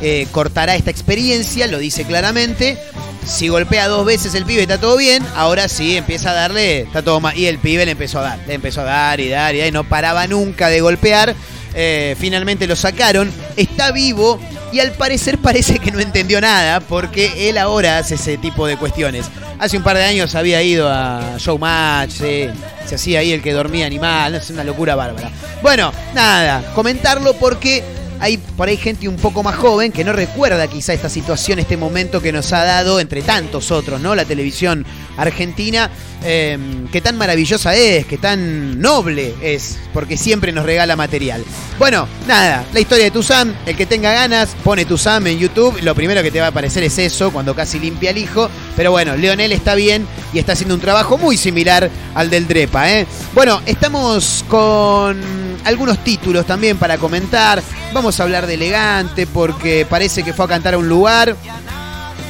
eh, 0.00 0.26
cortará 0.32 0.74
esta 0.76 0.90
experiencia, 0.90 1.66
lo 1.66 1.78
dice 1.78 2.04
claramente. 2.04 2.78
Si 3.26 3.48
golpea 3.48 3.88
dos 3.88 4.04
veces 4.04 4.34
el 4.34 4.44
pibe 4.44 4.62
está 4.62 4.78
todo 4.78 4.96
bien, 4.96 5.24
ahora 5.34 5.68
sí 5.68 5.96
empieza 5.96 6.30
a 6.30 6.34
darle, 6.34 6.80
está 6.80 7.02
todo 7.02 7.20
mal. 7.20 7.36
Y 7.36 7.46
el 7.46 7.58
pibe 7.58 7.84
le 7.84 7.92
empezó 7.92 8.18
a 8.18 8.22
dar, 8.22 8.38
le 8.46 8.54
empezó 8.54 8.80
a 8.80 8.84
dar 8.84 9.20
y 9.20 9.28
dar 9.28 9.54
y 9.54 9.58
dar 9.58 9.68
y 9.68 9.72
no 9.72 9.84
paraba 9.84 10.26
nunca 10.26 10.68
de 10.68 10.80
golpear. 10.80 11.34
Eh, 11.74 12.16
finalmente 12.18 12.66
lo 12.66 12.74
sacaron, 12.74 13.32
está 13.56 13.92
vivo 13.92 14.40
y 14.72 14.80
al 14.80 14.92
parecer 14.92 15.38
parece 15.42 15.78
que 15.78 15.92
no 15.92 16.00
entendió 16.00 16.40
nada 16.40 16.80
porque 16.80 17.48
él 17.48 17.58
ahora 17.58 17.98
hace 17.98 18.16
ese 18.16 18.38
tipo 18.38 18.66
de 18.66 18.76
cuestiones. 18.76 19.26
Hace 19.58 19.76
un 19.76 19.82
par 19.82 19.96
de 19.96 20.04
años 20.04 20.34
había 20.34 20.62
ido 20.62 20.88
a 20.88 21.36
Showmatch, 21.38 22.10
se, 22.10 22.50
se 22.86 22.94
hacía 22.94 23.20
ahí 23.20 23.32
el 23.32 23.42
que 23.42 23.52
dormía 23.52 23.86
animal, 23.86 24.34
es 24.34 24.48
una 24.50 24.64
locura 24.64 24.94
bárbara. 24.94 25.30
Bueno, 25.62 25.92
nada, 26.14 26.72
comentarlo 26.74 27.34
porque 27.34 27.84
hay 28.20 28.36
por 28.36 28.68
ahí 28.68 28.76
gente 28.76 29.08
un 29.08 29.16
poco 29.16 29.42
más 29.42 29.56
joven 29.56 29.92
que 29.92 30.04
no 30.04 30.12
recuerda 30.12 30.66
quizá 30.68 30.92
esta 30.92 31.08
situación, 31.08 31.58
este 31.58 31.76
momento 31.76 32.20
que 32.20 32.32
nos 32.32 32.52
ha 32.52 32.64
dado, 32.64 33.00
entre 33.00 33.22
tantos 33.22 33.70
otros, 33.70 34.00
¿no? 34.00 34.14
La 34.14 34.24
televisión 34.24 34.84
argentina, 35.16 35.90
eh, 36.22 36.58
que 36.92 37.00
tan 37.00 37.16
maravillosa 37.16 37.74
es, 37.74 38.04
que 38.06 38.18
tan 38.18 38.80
noble 38.80 39.34
es, 39.42 39.78
porque 39.92 40.16
siempre 40.16 40.52
nos 40.52 40.66
regala 40.66 40.96
material. 40.96 41.42
Bueno, 41.78 42.06
nada, 42.28 42.64
la 42.72 42.80
historia 42.80 43.04
de 43.04 43.10
Tuzam, 43.10 43.54
el 43.66 43.76
que 43.76 43.86
tenga 43.86 44.12
ganas, 44.12 44.50
pone 44.62 44.84
Tuzam 44.84 45.26
en 45.26 45.38
YouTube, 45.38 45.80
lo 45.82 45.94
primero 45.94 46.22
que 46.22 46.30
te 46.30 46.40
va 46.40 46.46
a 46.46 46.50
aparecer 46.50 46.82
es 46.82 46.98
eso, 46.98 47.32
cuando 47.32 47.54
casi 47.54 47.78
limpia 47.78 48.10
al 48.10 48.18
hijo, 48.18 48.50
pero 48.76 48.90
bueno, 48.90 49.16
Leonel 49.16 49.52
está 49.52 49.74
bien 49.74 50.06
y 50.32 50.38
está 50.38 50.52
haciendo 50.52 50.74
un 50.74 50.80
trabajo 50.80 51.16
muy 51.16 51.36
similar 51.36 51.90
al 52.14 52.28
del 52.28 52.46
Drepa, 52.46 52.90
¿eh? 52.90 53.06
Bueno, 53.34 53.62
estamos 53.64 54.44
con 54.48 55.20
algunos 55.64 56.02
títulos 56.04 56.46
también 56.46 56.76
para 56.76 56.98
comentar, 56.98 57.62
vamos 57.92 58.09
a 58.18 58.24
hablar 58.24 58.46
de 58.46 58.54
Elegante, 58.54 59.26
porque 59.26 59.86
parece 59.88 60.24
que 60.24 60.32
fue 60.32 60.46
a 60.46 60.48
cantar 60.48 60.74
a 60.74 60.78
un 60.78 60.88
lugar, 60.88 61.36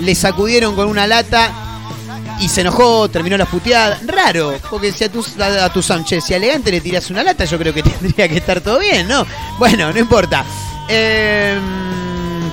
le 0.00 0.14
sacudieron 0.14 0.74
con 0.74 0.88
una 0.88 1.06
lata 1.06 1.50
y 2.40 2.48
se 2.48 2.62
enojó, 2.62 3.08
terminó 3.08 3.36
la 3.36 3.46
puteada. 3.46 3.98
Raro, 4.06 4.54
porque 4.68 4.92
si 4.92 5.04
a 5.04 5.12
tu, 5.12 5.24
a, 5.40 5.64
a 5.64 5.72
tu 5.72 5.82
Sánchez, 5.82 6.24
si 6.24 6.34
a 6.34 6.38
Elegante 6.38 6.70
le 6.70 6.80
tiras 6.80 7.08
una 7.10 7.22
lata, 7.22 7.44
yo 7.44 7.58
creo 7.58 7.72
que 7.72 7.82
tendría 7.84 8.28
que 8.28 8.36
estar 8.36 8.60
todo 8.60 8.78
bien, 8.78 9.08
¿no? 9.08 9.24
Bueno, 9.58 9.92
no 9.92 9.98
importa. 9.98 10.44
Eh, 10.88 11.58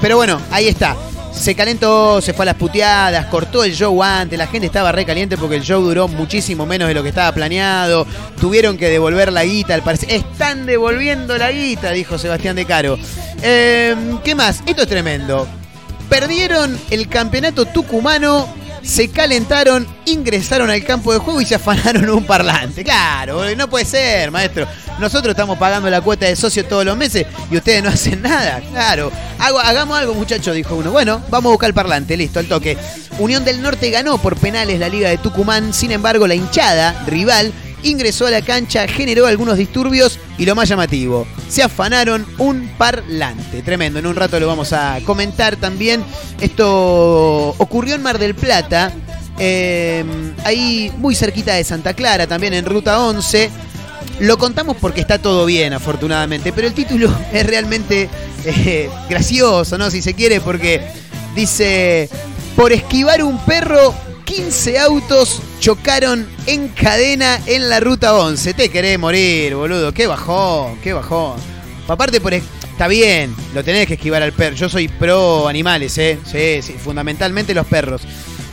pero 0.01 0.17
bueno, 0.17 0.39
ahí 0.51 0.67
está. 0.67 0.96
Se 1.38 1.56
calentó, 1.56 2.20
se 2.20 2.34
fue 2.34 2.44
a 2.44 2.48
las 2.48 2.56
puteadas, 2.56 3.27
cortó 3.27 3.63
el 3.63 3.74
show 3.74 4.03
antes, 4.03 4.38
la 4.38 4.48
gente 4.48 4.65
estaba 4.67 4.91
re 4.91 5.06
caliente 5.06 5.38
porque 5.38 5.56
el 5.56 5.62
show 5.62 5.82
duró 5.82 6.08
muchísimo 6.08 6.65
menos 6.65 6.88
de 6.88 6.94
lo 6.94 7.03
que 7.03 7.10
estaba 7.10 7.32
planeado. 7.32 8.06
Tuvieron 8.41 8.77
que 8.77 8.89
devolver 8.89 9.32
la 9.32 9.46
guita, 9.46 9.74
al 9.74 9.84
parecer. 9.84 10.10
Están 10.12 10.65
devolviendo 10.65 11.38
la 11.38 11.51
guita, 11.51 11.91
dijo 11.91 12.17
Sebastián 12.17 12.56
de 12.56 12.65
Caro. 12.65 12.98
Eh, 13.41 13.96
¿Qué 14.24 14.36
más? 14.36 14.62
Esto 14.65 14.82
es 14.82 14.88
tremendo. 14.89 15.48
Perdieron 16.10 16.77
el 16.89 17.08
campeonato 17.08 17.65
tucumano 17.65 18.48
se 18.81 19.10
calentaron, 19.10 19.88
ingresaron 20.05 20.69
al 20.69 20.84
campo 20.84 21.13
de 21.13 21.19
juego 21.19 21.41
y 21.41 21.46
se 21.46 21.55
afanaron 21.55 22.10
un 22.10 22.25
parlante. 22.25 22.84
Claro, 22.84 23.43
no 23.55 23.69
puede 23.69 23.86
ser, 23.86 24.31
maestro. 24.31 24.67
Nosotros 25.00 25.31
estamos 25.31 25.57
pagando 25.57 25.89
la 25.89 26.01
cuota 26.01 26.25
de 26.25 26.36
socio 26.36 26.65
todos 26.65 26.84
los 26.84 26.98
meses 26.98 27.25
y 27.51 27.57
ustedes 27.57 27.84
no 27.84 27.89
hacen 27.89 28.22
nada. 28.22 28.62
Claro, 28.72 29.12
hagamos 29.39 29.98
algo, 29.98 30.13
muchachos, 30.13 30.55
dijo 30.55 30.75
uno. 30.75 30.91
Bueno, 30.91 31.22
vamos 31.29 31.50
a 31.50 31.53
buscar 31.53 31.69
el 31.69 31.74
parlante, 31.74 32.17
listo, 32.17 32.39
al 32.39 32.48
toque. 32.48 32.77
Unión 33.19 33.46
del 33.46 33.62
Norte 33.62 33.89
ganó 33.89 34.17
por 34.17 34.38
penales 34.38 34.79
la 34.79 34.89
Liga 34.89 35.10
de 35.10 35.17
Tucumán, 35.17 35.74
sin 35.74 35.91
embargo, 35.91 36.27
la 36.27 36.36
hinchada, 36.36 37.03
rival, 37.07 37.53
ingresó 37.84 38.27
a 38.27 38.31
la 38.31 38.41
cancha, 38.41 38.88
generó 38.88 39.27
algunos 39.27 39.57
disturbios 39.57 40.19
y 40.38 40.46
lo 40.46 40.56
más 40.56 40.70
llamativo, 40.70 41.27
se 41.50 41.63
afanaron 41.63 42.25
un 42.38 42.70
parlante. 42.77 43.62
Tremendo, 43.62 44.00
en 44.00 44.06
un 44.06 44.15
rato 44.15 44.39
lo 44.39 44.48
vamos 44.48 44.74
a 44.74 45.00
comentar 45.06 45.56
también. 45.56 46.03
Esto 46.39 47.56
ocurrió 47.58 47.96
en 47.96 48.03
Mar 48.03 48.20
del 48.20 48.36
Plata, 48.36 48.91
eh, 49.39 50.03
ahí 50.44 50.91
muy 50.98 51.15
cerquita 51.15 51.53
de 51.53 51.63
Santa 51.63 51.94
Clara, 51.94 52.27
también 52.27 52.53
en 52.53 52.65
Ruta 52.65 53.00
11. 53.00 53.50
Lo 54.20 54.38
contamos 54.38 54.77
porque 54.77 55.01
está 55.01 55.20
todo 55.20 55.46
bien, 55.46 55.74
afortunadamente, 55.74 56.51
pero 56.53 56.67
el 56.67 56.74
título 56.74 57.12
es 57.34 57.46
realmente 57.46 58.10
eh, 58.46 58.89
gracioso, 59.10 59.77
¿no? 59.77 59.89
Si 59.89 60.01
se 60.01 60.13
quiere, 60.13 60.41
porque 60.41 60.82
dice, 61.36 62.10
por 62.56 62.74
esquivar 62.74 63.24
un 63.24 63.38
perro 63.46 63.94
15 64.27 64.77
autos 64.79 65.41
chocaron 65.62 66.27
en 66.48 66.67
cadena 66.67 67.39
en 67.46 67.69
la 67.69 67.79
ruta 67.79 68.13
11. 68.13 68.53
Te 68.55 68.67
querés 68.67 69.00
morir, 69.00 69.55
boludo. 69.55 69.93
Qué 69.93 70.05
bajón, 70.05 70.77
qué 70.84 70.91
bajón. 70.91 71.39
Aparte, 71.88 72.19
por, 72.19 72.34
está 72.34 72.89
bien, 72.89 73.34
lo 73.53 73.63
tenés 73.63 73.88
que 73.88 73.93
esquivar 73.93 74.22
al 74.22 74.34
perro. 74.34 74.57
Yo 74.57 74.67
soy 74.67 74.89
pro 74.89 75.48
animales, 75.48 75.98
¿eh? 75.98 76.19
Sí, 76.29 76.62
sí, 76.62 76.74
fundamentalmente 76.77 77.53
los 77.53 77.65
perros. 77.67 78.01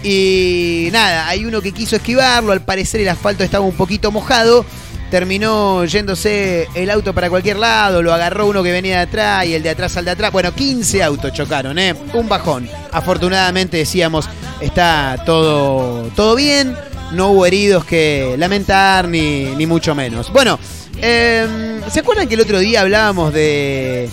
Y 0.04 0.90
nada, 0.92 1.26
hay 1.26 1.44
uno 1.44 1.60
que 1.60 1.72
quiso 1.72 1.96
esquivarlo. 1.96 2.52
Al 2.52 2.64
parecer 2.64 3.00
el 3.00 3.08
asfalto 3.08 3.42
estaba 3.42 3.64
un 3.64 3.76
poquito 3.76 4.12
mojado. 4.12 4.64
Terminó 5.10 5.84
yéndose 5.84 6.68
el 6.74 6.90
auto 6.90 7.14
para 7.14 7.30
cualquier 7.30 7.58
lado, 7.58 8.02
lo 8.02 8.12
agarró 8.12 8.46
uno 8.46 8.62
que 8.62 8.72
venía 8.72 8.96
de 8.96 9.02
atrás 9.02 9.46
y 9.46 9.54
el 9.54 9.62
de 9.62 9.70
atrás 9.70 9.96
al 9.96 10.04
de 10.04 10.10
atrás. 10.10 10.32
Bueno, 10.32 10.52
15 10.52 11.02
autos 11.02 11.32
chocaron, 11.32 11.78
¿eh? 11.78 11.94
Un 12.14 12.28
bajón. 12.28 12.68
Afortunadamente 12.90 13.76
decíamos, 13.76 14.28
está 14.60 15.22
todo, 15.24 16.08
todo 16.16 16.34
bien, 16.34 16.76
no 17.12 17.28
hubo 17.28 17.46
heridos 17.46 17.84
que 17.84 18.34
lamentar 18.38 19.08
ni, 19.08 19.44
ni 19.56 19.66
mucho 19.66 19.94
menos. 19.94 20.32
Bueno, 20.32 20.58
eh, 21.00 21.80
¿se 21.90 22.00
acuerdan 22.00 22.28
que 22.28 22.34
el 22.34 22.40
otro 22.40 22.58
día 22.58 22.80
hablábamos 22.80 23.32
de 23.32 24.08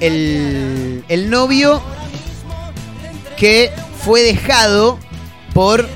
el, 0.00 1.04
el 1.08 1.30
novio 1.30 1.82
que 3.36 3.72
fue 4.04 4.22
dejado 4.22 4.98
por 5.52 5.88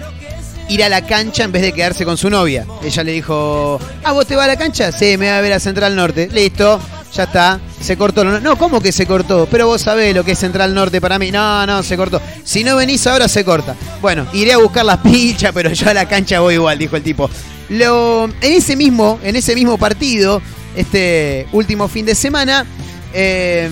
ir 0.70 0.84
a 0.84 0.88
la 0.88 1.04
cancha 1.04 1.42
en 1.42 1.52
vez 1.52 1.62
de 1.62 1.72
quedarse 1.72 2.04
con 2.04 2.16
su 2.16 2.30
novia. 2.30 2.64
Ella 2.82 3.02
le 3.02 3.12
dijo, 3.12 3.78
ah, 4.04 4.12
¿vos 4.12 4.24
te 4.26 4.36
vas 4.36 4.44
a 4.44 4.48
la 4.48 4.56
cancha? 4.56 4.92
Sí, 4.92 5.16
me 5.16 5.26
voy 5.26 5.28
a 5.28 5.40
ver 5.40 5.52
a 5.52 5.60
Central 5.60 5.96
Norte. 5.96 6.28
Listo, 6.32 6.80
ya 7.12 7.24
está. 7.24 7.60
Se 7.80 7.96
cortó. 7.96 8.24
No, 8.24 8.56
¿cómo 8.56 8.80
que 8.80 8.92
se 8.92 9.04
cortó? 9.04 9.48
Pero 9.50 9.66
vos 9.66 9.80
sabés 9.82 10.14
lo 10.14 10.24
que 10.24 10.32
es 10.32 10.38
Central 10.38 10.72
Norte 10.72 11.00
para 11.00 11.18
mí. 11.18 11.32
No, 11.32 11.66
no, 11.66 11.82
se 11.82 11.96
cortó. 11.96 12.22
Si 12.44 12.62
no 12.62 12.76
venís 12.76 13.04
ahora, 13.08 13.26
se 13.26 13.44
corta. 13.44 13.74
Bueno, 14.00 14.28
iré 14.32 14.52
a 14.52 14.58
buscar 14.58 14.84
las 14.84 14.98
pichas, 15.02 15.50
pero 15.52 15.72
yo 15.72 15.90
a 15.90 15.94
la 15.94 16.06
cancha 16.06 16.38
voy 16.38 16.54
igual, 16.54 16.78
dijo 16.78 16.96
el 16.96 17.02
tipo. 17.02 17.28
Lo, 17.68 18.24
en 18.24 18.52
ese 18.52 18.76
mismo, 18.76 19.18
en 19.24 19.34
ese 19.34 19.56
mismo 19.56 19.76
partido, 19.76 20.40
este 20.76 21.48
último 21.52 21.88
fin 21.88 22.06
de 22.06 22.14
semana, 22.14 22.64
eh, 23.12 23.68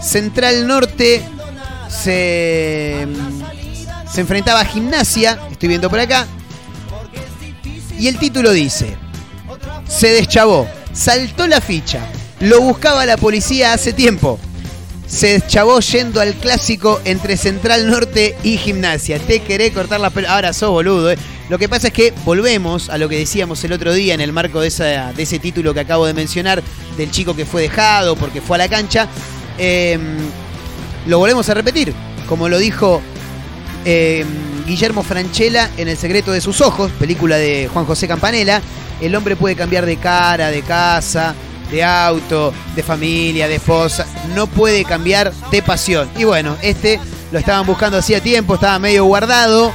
Central 0.00 0.68
Norte 0.68 1.22
se 1.88 3.06
se 4.16 4.22
enfrentaba 4.22 4.60
a 4.60 4.64
Gimnasia, 4.64 5.38
estoy 5.56 5.70
viendo 5.70 5.88
por 5.88 5.98
acá, 5.98 6.26
y 7.98 8.08
el 8.08 8.18
título 8.18 8.52
dice, 8.52 8.94
se 9.88 10.08
deschavó, 10.08 10.68
saltó 10.92 11.46
la 11.46 11.62
ficha, 11.62 12.06
lo 12.40 12.60
buscaba 12.60 13.06
la 13.06 13.16
policía 13.16 13.72
hace 13.72 13.94
tiempo, 13.94 14.38
se 15.06 15.38
deschavó 15.38 15.80
yendo 15.80 16.20
al 16.20 16.34
clásico 16.34 17.00
entre 17.06 17.38
Central 17.38 17.88
Norte 17.88 18.36
y 18.42 18.58
Gimnasia. 18.58 19.20
Te 19.20 19.38
queré 19.38 19.72
cortar 19.72 20.00
la 20.00 20.10
pelota. 20.10 20.34
Ahora 20.34 20.52
sos 20.52 20.70
boludo. 20.70 21.12
¿eh? 21.12 21.18
Lo 21.48 21.58
que 21.58 21.68
pasa 21.68 21.88
es 21.88 21.92
que 21.92 22.12
volvemos 22.24 22.90
a 22.90 22.98
lo 22.98 23.08
que 23.08 23.16
decíamos 23.16 23.62
el 23.62 23.72
otro 23.72 23.94
día 23.94 24.14
en 24.14 24.20
el 24.20 24.32
marco 24.32 24.60
de, 24.60 24.66
esa, 24.68 25.12
de 25.12 25.22
ese 25.22 25.38
título 25.38 25.72
que 25.72 25.80
acabo 25.80 26.06
de 26.06 26.12
mencionar, 26.12 26.60
del 26.96 27.12
chico 27.12 27.36
que 27.36 27.46
fue 27.46 27.62
dejado 27.62 28.16
porque 28.16 28.40
fue 28.40 28.56
a 28.56 28.58
la 28.58 28.68
cancha. 28.68 29.08
Eh, 29.58 29.96
lo 31.06 31.18
volvemos 31.20 31.48
a 31.48 31.54
repetir. 31.54 31.94
Como 32.28 32.48
lo 32.48 32.58
dijo 32.58 33.00
eh, 33.84 34.24
Guillermo 34.66 35.02
Franchella 35.02 35.70
en 35.76 35.88
El 35.88 35.96
secreto 35.96 36.32
de 36.32 36.40
sus 36.40 36.60
ojos, 36.60 36.90
película 36.98 37.36
de 37.36 37.70
Juan 37.72 37.86
José 37.86 38.08
Campanella. 38.08 38.60
El 39.00 39.14
hombre 39.14 39.36
puede 39.36 39.54
cambiar 39.54 39.86
de 39.86 39.96
cara, 39.96 40.50
de 40.50 40.62
casa, 40.62 41.34
de 41.70 41.84
auto, 41.84 42.52
de 42.74 42.82
familia, 42.82 43.48
de 43.48 43.56
esposa. 43.56 44.06
No 44.34 44.46
puede 44.46 44.84
cambiar 44.84 45.32
de 45.50 45.62
pasión. 45.62 46.10
Y 46.16 46.24
bueno, 46.24 46.56
este 46.62 47.00
lo 47.32 47.38
estaban 47.38 47.66
buscando 47.66 47.98
hacía 47.98 48.20
tiempo, 48.20 48.54
estaba 48.54 48.78
medio 48.78 49.04
guardado, 49.04 49.72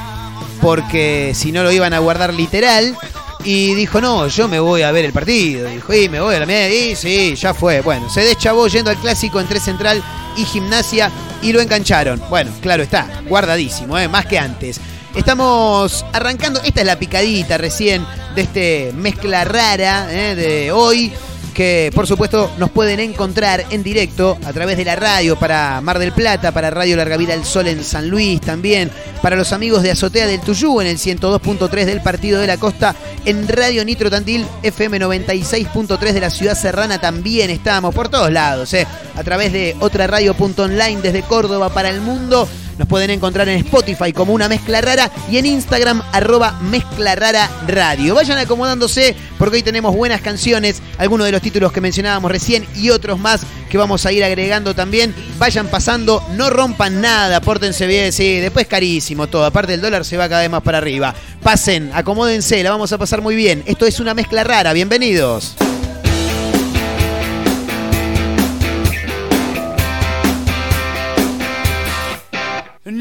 porque 0.60 1.32
si 1.34 1.52
no 1.52 1.62
lo 1.62 1.72
iban 1.72 1.94
a 1.94 1.98
guardar 1.98 2.34
literal. 2.34 2.96
Y 3.44 3.74
dijo, 3.74 4.00
no, 4.00 4.28
yo 4.28 4.46
me 4.48 4.60
voy 4.60 4.82
a 4.82 4.92
ver 4.92 5.04
el 5.04 5.12
partido. 5.12 5.68
Dijo, 5.68 5.92
y 5.92 6.08
me 6.08 6.20
voy 6.20 6.34
a 6.34 6.40
la 6.40 6.46
media. 6.46 6.92
Y 6.92 6.96
sí, 6.96 7.34
ya 7.34 7.52
fue. 7.54 7.80
Bueno, 7.80 8.08
se 8.08 8.20
deschavó 8.22 8.68
yendo 8.68 8.90
al 8.90 8.96
clásico 8.98 9.40
entre 9.40 9.58
Central 9.58 10.02
y 10.36 10.44
Gimnasia 10.44 11.10
y 11.42 11.52
lo 11.52 11.60
engancharon. 11.60 12.22
Bueno, 12.30 12.50
claro 12.60 12.82
está, 12.82 13.22
guardadísimo, 13.28 13.98
¿eh? 13.98 14.08
más 14.08 14.26
que 14.26 14.38
antes. 14.38 14.80
Estamos 15.14 16.06
arrancando, 16.12 16.60
esta 16.64 16.80
es 16.80 16.86
la 16.86 16.98
picadita 16.98 17.58
recién 17.58 18.06
de 18.34 18.42
este 18.42 18.92
mezcla 18.94 19.44
rara 19.44 20.08
¿eh? 20.10 20.34
de 20.34 20.72
hoy 20.72 21.12
que 21.52 21.90
por 21.94 22.06
supuesto 22.06 22.50
nos 22.58 22.70
pueden 22.70 23.00
encontrar 23.00 23.64
en 23.70 23.82
directo 23.82 24.38
a 24.44 24.52
través 24.52 24.76
de 24.76 24.84
la 24.84 24.96
radio 24.96 25.36
para 25.38 25.80
Mar 25.80 25.98
del 25.98 26.12
Plata, 26.12 26.52
para 26.52 26.70
Radio 26.70 26.96
Larga 26.96 27.16
Vida 27.16 27.34
del 27.34 27.44
Sol 27.44 27.68
en 27.68 27.84
San 27.84 28.08
Luis 28.08 28.40
también, 28.40 28.90
para 29.20 29.36
los 29.36 29.52
amigos 29.52 29.82
de 29.82 29.90
Azotea 29.90 30.26
del 30.26 30.40
Tuyú 30.40 30.80
en 30.80 30.86
el 30.86 30.98
102.3 30.98 31.84
del 31.84 32.00
Partido 32.00 32.40
de 32.40 32.46
la 32.46 32.56
Costa, 32.56 32.94
en 33.24 33.46
Radio 33.48 33.84
Nitro 33.84 34.10
Tandil 34.10 34.46
FM 34.62 35.00
96.3 35.00 36.12
de 36.12 36.20
la 36.20 36.30
Ciudad 36.30 36.56
Serrana 36.56 37.00
también 37.00 37.50
estamos 37.50 37.94
por 37.94 38.08
todos 38.08 38.30
lados, 38.30 38.72
¿eh? 38.74 38.86
a 39.14 39.22
través 39.22 39.52
de 39.52 39.76
otra 39.80 40.06
radio.online 40.06 41.00
desde 41.02 41.22
Córdoba 41.22 41.68
para 41.68 41.90
el 41.90 42.00
mundo 42.00 42.48
nos 42.78 42.88
pueden 42.88 43.10
encontrar 43.10 43.48
en 43.48 43.58
Spotify 43.58 44.12
como 44.12 44.32
una 44.32 44.48
mezcla 44.48 44.80
rara 44.80 45.10
y 45.30 45.38
en 45.38 45.46
Instagram 45.46 46.02
arroba 46.12 46.58
mezcla 46.62 47.14
rara 47.14 47.50
radio. 47.66 48.14
Vayan 48.14 48.38
acomodándose 48.38 49.14
porque 49.38 49.56
hoy 49.56 49.62
tenemos 49.62 49.94
buenas 49.94 50.20
canciones, 50.20 50.82
algunos 50.98 51.26
de 51.26 51.32
los 51.32 51.42
títulos 51.42 51.72
que 51.72 51.80
mencionábamos 51.80 52.30
recién 52.30 52.66
y 52.74 52.90
otros 52.90 53.18
más 53.18 53.42
que 53.68 53.78
vamos 53.78 54.04
a 54.06 54.12
ir 54.12 54.24
agregando 54.24 54.74
también. 54.74 55.14
Vayan 55.38 55.68
pasando, 55.68 56.22
no 56.34 56.50
rompan 56.50 57.00
nada, 57.00 57.40
pórtense 57.40 57.86
bien, 57.86 58.12
sí, 58.12 58.38
después 58.38 58.66
carísimo 58.66 59.26
todo. 59.26 59.44
Aparte 59.44 59.74
el 59.74 59.80
dólar 59.80 60.04
se 60.04 60.16
va 60.16 60.28
cada 60.28 60.42
vez 60.42 60.50
más 60.50 60.62
para 60.62 60.78
arriba. 60.78 61.14
Pasen, 61.42 61.90
acomódense, 61.94 62.62
la 62.62 62.70
vamos 62.70 62.92
a 62.92 62.98
pasar 62.98 63.20
muy 63.20 63.34
bien. 63.34 63.62
Esto 63.66 63.86
es 63.86 64.00
una 64.00 64.14
mezcla 64.14 64.44
rara, 64.44 64.72
bienvenidos. 64.72 65.56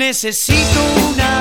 Necesito 0.01 0.81
una 1.11 1.40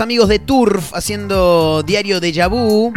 Amigos 0.00 0.28
de 0.28 0.38
Turf 0.38 0.92
haciendo 0.94 1.82
Diario 1.82 2.20
de 2.20 2.46
Vu. 2.48 2.92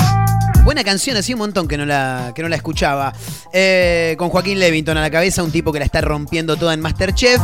Buena 0.64 0.84
canción, 0.84 1.16
hacía 1.18 1.36
un 1.36 1.40
montón 1.40 1.68
que 1.68 1.78
no 1.78 1.86
la, 1.86 2.34
que 2.36 2.42
no 2.42 2.50
la 2.50 2.56
escuchaba. 2.56 3.14
Eh, 3.54 4.16
con 4.18 4.30
Joaquín 4.30 4.60
Levington 4.60 4.98
a 4.98 5.02
la 5.02 5.10
cabeza, 5.10 5.44
un 5.44 5.52
tipo 5.52 5.72
que 5.72 5.80
la 5.80 5.86
está 5.86 6.02
rompiendo 6.02 6.58
toda 6.58 6.74
en 6.74 6.82
Masterchef. 6.82 7.40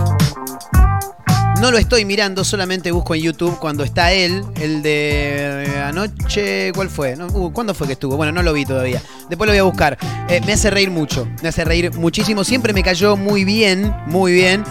No 1.62 1.72
lo 1.72 1.78
estoy 1.78 2.06
mirando, 2.06 2.44
solamente 2.44 2.92
busco 2.92 3.16
en 3.16 3.22
YouTube 3.22 3.58
cuando 3.60 3.84
está 3.84 4.12
él, 4.12 4.44
el 4.60 4.82
de 4.82 5.66
anoche, 5.86 6.74
¿cuál 6.74 6.90
fue? 6.90 7.16
Uh, 7.16 7.52
¿Cuándo 7.52 7.74
fue 7.74 7.88
que 7.88 7.94
estuvo? 7.94 8.18
Bueno, 8.18 8.34
no 8.34 8.44
lo 8.44 8.52
vi 8.52 8.66
todavía. 8.66 9.02
Después 9.30 9.48
lo 9.48 9.54
voy 9.54 9.60
a 9.60 9.64
buscar. 9.64 9.98
Eh, 10.28 10.42
me 10.46 10.54
hace 10.54 10.70
reír 10.70 10.92
mucho, 10.92 11.28
me 11.42 11.50
hace 11.50 11.64
reír 11.64 11.94
muchísimo. 11.94 12.44
Siempre 12.44 12.74
me 12.74 12.84
cayó 12.84 13.16
muy 13.16 13.46
bien, 13.46 13.96
muy 14.08 14.34
bien 14.34 14.64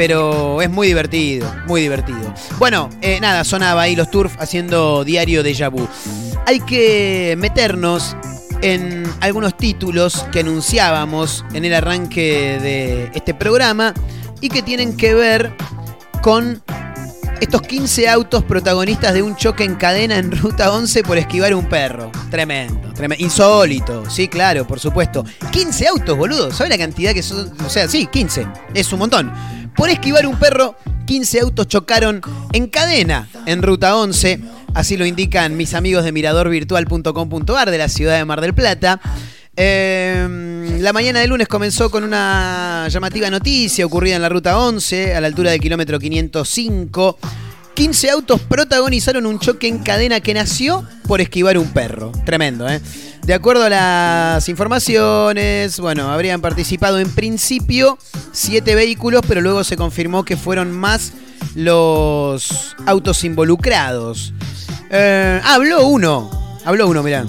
pero 0.00 0.62
es 0.62 0.70
muy 0.70 0.86
divertido, 0.86 1.54
muy 1.66 1.82
divertido. 1.82 2.32
Bueno, 2.58 2.88
eh, 3.02 3.20
nada, 3.20 3.44
sonaba 3.44 3.82
ahí 3.82 3.94
los 3.94 4.10
Turf 4.10 4.34
haciendo 4.38 5.04
diario 5.04 5.42
de 5.42 5.68
Vu. 5.68 5.86
Hay 6.46 6.60
que 6.60 7.34
meternos 7.36 8.16
en 8.62 9.04
algunos 9.20 9.58
títulos 9.58 10.24
que 10.32 10.40
anunciábamos 10.40 11.44
en 11.52 11.66
el 11.66 11.74
arranque 11.74 12.58
de 12.62 13.10
este 13.12 13.34
programa 13.34 13.92
y 14.40 14.48
que 14.48 14.62
tienen 14.62 14.96
que 14.96 15.12
ver 15.12 15.52
con 16.22 16.62
estos 17.42 17.60
15 17.60 18.08
autos 18.08 18.42
protagonistas 18.42 19.12
de 19.12 19.22
un 19.22 19.36
choque 19.36 19.64
en 19.64 19.74
cadena 19.74 20.16
en 20.16 20.32
Ruta 20.32 20.72
11 20.72 21.02
por 21.02 21.18
esquivar 21.18 21.54
un 21.54 21.66
perro. 21.66 22.10
Tremendo, 22.30 22.94
tremendo. 22.94 23.22
Insólito, 23.22 24.08
sí, 24.08 24.28
claro, 24.28 24.66
por 24.66 24.80
supuesto. 24.80 25.26
15 25.50 25.88
autos, 25.88 26.16
boludo. 26.16 26.50
¿Sabes 26.52 26.70
la 26.70 26.78
cantidad 26.78 27.12
que 27.12 27.22
son? 27.22 27.52
O 27.66 27.68
sea, 27.68 27.86
sí, 27.86 28.06
15. 28.06 28.46
Es 28.72 28.90
un 28.94 29.00
montón. 29.00 29.59
Por 29.76 29.90
esquivar 29.90 30.26
un 30.26 30.38
perro, 30.38 30.76
15 31.06 31.40
autos 31.40 31.68
chocaron 31.68 32.20
en 32.52 32.68
cadena 32.68 33.28
en 33.46 33.62
Ruta 33.62 33.96
11. 33.96 34.40
Así 34.74 34.96
lo 34.96 35.06
indican 35.06 35.56
mis 35.56 35.74
amigos 35.74 36.04
de 36.04 36.12
miradorvirtual.com.ar 36.12 37.70
de 37.70 37.78
la 37.78 37.88
ciudad 37.88 38.16
de 38.16 38.24
Mar 38.24 38.40
del 38.40 38.54
Plata. 38.54 39.00
Em, 39.56 40.80
la 40.80 40.92
mañana 40.92 41.20
de 41.20 41.26
lunes 41.26 41.48
comenzó 41.48 41.90
con 41.90 42.04
una 42.04 42.86
llamativa 42.88 43.28
noticia 43.30 43.84
ocurrida 43.84 44.16
en 44.16 44.22
la 44.22 44.28
ruta 44.28 44.58
11, 44.58 45.14
a 45.14 45.20
la 45.20 45.26
altura 45.26 45.50
del 45.50 45.60
kilómetro 45.60 45.98
505. 45.98 47.18
15 47.74 48.10
autos 48.10 48.40
protagonizaron 48.42 49.26
un 49.26 49.38
choque 49.38 49.66
en 49.66 49.78
cadena 49.78 50.20
que 50.20 50.34
nació 50.34 50.86
por 51.06 51.20
esquivar 51.20 51.58
un 51.58 51.72
perro. 51.72 52.12
Tremendo, 52.24 52.68
¿eh? 52.68 52.80
De 53.24 53.34
acuerdo 53.34 53.64
a 53.64 53.68
las 53.68 54.48
informaciones, 54.48 55.78
bueno, 55.78 56.10
habrían 56.10 56.40
participado 56.40 56.98
en 56.98 57.10
principio 57.10 57.98
siete 58.32 58.74
vehículos, 58.74 59.22
pero 59.28 59.40
luego 59.40 59.62
se 59.62 59.76
confirmó 59.76 60.24
que 60.24 60.36
fueron 60.36 60.72
más 60.72 61.12
los 61.54 62.76
autos 62.86 63.22
involucrados. 63.24 64.32
Eh, 64.90 65.40
habló 65.44 65.86
uno, 65.86 66.30
habló 66.64 66.88
uno, 66.88 67.02
mirá. 67.02 67.24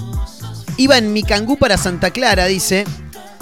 Iba 0.76 0.98
en 0.98 1.12
mi 1.12 1.22
cangú 1.22 1.56
para 1.56 1.76
Santa 1.76 2.10
Clara, 2.10 2.46
dice. 2.46 2.84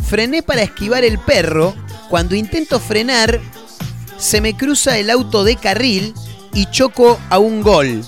Frené 0.08 0.42
para 0.42 0.62
esquivar 0.62 1.04
el 1.04 1.18
perro. 1.18 1.74
Cuando 2.08 2.34
intento 2.34 2.80
frenar, 2.80 3.40
se 4.18 4.40
me 4.40 4.56
cruza 4.56 4.98
el 4.98 5.10
auto 5.10 5.44
de 5.44 5.56
carril 5.56 6.12
y 6.52 6.66
choco 6.66 7.18
a 7.30 7.38
un 7.38 7.62
gol. 7.62 8.02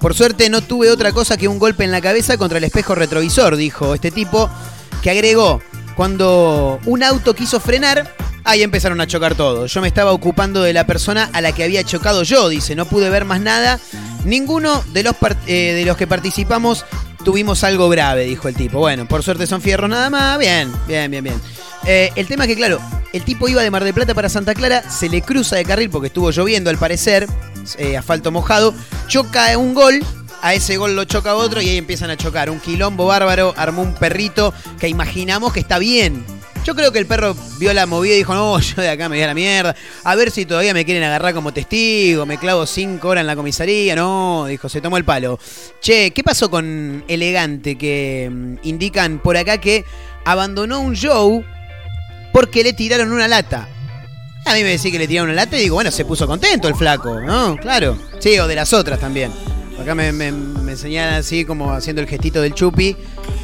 Por 0.00 0.14
suerte 0.14 0.48
no 0.48 0.62
tuve 0.62 0.90
otra 0.90 1.12
cosa 1.12 1.36
que 1.36 1.46
un 1.46 1.58
golpe 1.58 1.84
en 1.84 1.92
la 1.92 2.00
cabeza 2.00 2.38
contra 2.38 2.58
el 2.58 2.64
espejo 2.64 2.94
retrovisor, 2.94 3.56
dijo 3.56 3.94
este 3.94 4.10
tipo, 4.10 4.48
que 5.02 5.10
agregó, 5.10 5.60
cuando 5.94 6.80
un 6.86 7.02
auto 7.02 7.34
quiso 7.34 7.60
frenar, 7.60 8.14
ahí 8.44 8.62
empezaron 8.62 9.00
a 9.02 9.06
chocar 9.06 9.34
todos. 9.34 9.72
Yo 9.72 9.82
me 9.82 9.88
estaba 9.88 10.12
ocupando 10.12 10.62
de 10.62 10.72
la 10.72 10.86
persona 10.86 11.28
a 11.34 11.42
la 11.42 11.52
que 11.52 11.64
había 11.64 11.84
chocado 11.84 12.22
yo, 12.22 12.48
dice, 12.48 12.74
no 12.74 12.86
pude 12.86 13.10
ver 13.10 13.26
más 13.26 13.42
nada. 13.42 13.78
Ninguno 14.24 14.82
de 14.94 15.02
los, 15.02 15.14
eh, 15.46 15.74
de 15.74 15.84
los 15.84 15.98
que 15.98 16.06
participamos 16.06 16.86
tuvimos 17.24 17.64
algo 17.64 17.90
grave, 17.90 18.24
dijo 18.24 18.48
el 18.48 18.54
tipo. 18.54 18.78
Bueno, 18.78 19.06
por 19.06 19.22
suerte 19.22 19.46
son 19.46 19.60
fierros 19.60 19.90
nada 19.90 20.08
más. 20.08 20.38
Bien, 20.38 20.72
bien, 20.88 21.10
bien, 21.10 21.24
bien. 21.24 21.40
Eh, 21.84 22.10
el 22.16 22.26
tema 22.26 22.44
es 22.44 22.48
que, 22.48 22.56
claro, 22.56 22.80
el 23.12 23.24
tipo 23.24 23.48
iba 23.48 23.62
de 23.62 23.70
Mar 23.70 23.84
del 23.84 23.94
Plata 23.94 24.14
para 24.14 24.28
Santa 24.28 24.54
Clara, 24.54 24.88
se 24.88 25.08
le 25.08 25.22
cruza 25.22 25.56
de 25.56 25.64
carril 25.64 25.90
porque 25.90 26.08
estuvo 26.08 26.30
lloviendo 26.30 26.70
al 26.70 26.78
parecer, 26.78 27.26
eh, 27.78 27.96
asfalto 27.96 28.30
mojado, 28.30 28.74
choca 29.08 29.56
un 29.58 29.74
gol, 29.74 30.00
a 30.42 30.54
ese 30.54 30.76
gol 30.76 30.96
lo 30.96 31.04
choca 31.04 31.34
otro 31.34 31.60
y 31.60 31.68
ahí 31.68 31.76
empiezan 31.76 32.10
a 32.10 32.16
chocar. 32.16 32.50
Un 32.50 32.60
quilombo 32.60 33.06
bárbaro, 33.06 33.54
armó 33.56 33.82
un 33.82 33.94
perrito 33.94 34.54
que 34.78 34.88
imaginamos 34.88 35.52
que 35.52 35.60
está 35.60 35.78
bien. 35.78 36.24
Yo 36.64 36.74
creo 36.74 36.92
que 36.92 36.98
el 36.98 37.06
perro 37.06 37.34
vio 37.58 37.72
la 37.72 37.86
movida 37.86 38.14
y 38.14 38.18
dijo, 38.18 38.34
no, 38.34 38.58
yo 38.60 38.82
de 38.82 38.90
acá 38.90 39.08
me 39.08 39.16
voy 39.16 39.22
a 39.24 39.28
la 39.28 39.34
mierda. 39.34 39.74
A 40.04 40.14
ver 40.14 40.30
si 40.30 40.44
todavía 40.44 40.74
me 40.74 40.84
quieren 40.84 41.02
agarrar 41.02 41.34
como 41.34 41.52
testigo, 41.52 42.26
me 42.26 42.38
clavo 42.38 42.66
cinco 42.66 43.08
horas 43.08 43.22
en 43.22 43.26
la 43.26 43.36
comisaría. 43.36 43.96
No, 43.96 44.46
dijo, 44.46 44.68
se 44.68 44.80
tomó 44.80 44.96
el 44.96 45.04
palo. 45.04 45.38
Che, 45.80 46.10
¿qué 46.12 46.22
pasó 46.22 46.50
con 46.50 47.04
Elegante? 47.08 47.76
Que 47.76 48.30
mm, 48.30 48.54
indican 48.62 49.18
por 49.18 49.36
acá 49.36 49.58
que 49.58 49.84
abandonó 50.24 50.80
un 50.80 50.94
show 50.94 51.44
porque 52.32 52.62
le 52.62 52.72
tiraron 52.72 53.12
una 53.12 53.28
lata. 53.28 53.68
A 54.46 54.54
mí 54.54 54.62
me 54.62 54.70
decía 54.70 54.90
que 54.90 54.98
le 54.98 55.06
tiraron 55.06 55.30
una 55.30 55.44
lata 55.44 55.56
y 55.56 55.62
digo, 55.62 55.74
bueno, 55.74 55.90
se 55.90 56.04
puso 56.04 56.26
contento 56.26 56.68
el 56.68 56.74
flaco, 56.74 57.20
¿no? 57.20 57.56
Claro. 57.56 57.96
Sí, 58.18 58.38
o 58.38 58.46
de 58.46 58.54
las 58.54 58.72
otras 58.72 58.98
también. 58.98 59.32
Acá 59.80 59.94
me, 59.94 60.12
me, 60.12 60.28
enseñan 60.28 61.14
así 61.14 61.44
como 61.44 61.72
haciendo 61.72 62.02
el 62.02 62.08
gestito 62.08 62.42
del 62.42 62.54
chupi 62.54 62.96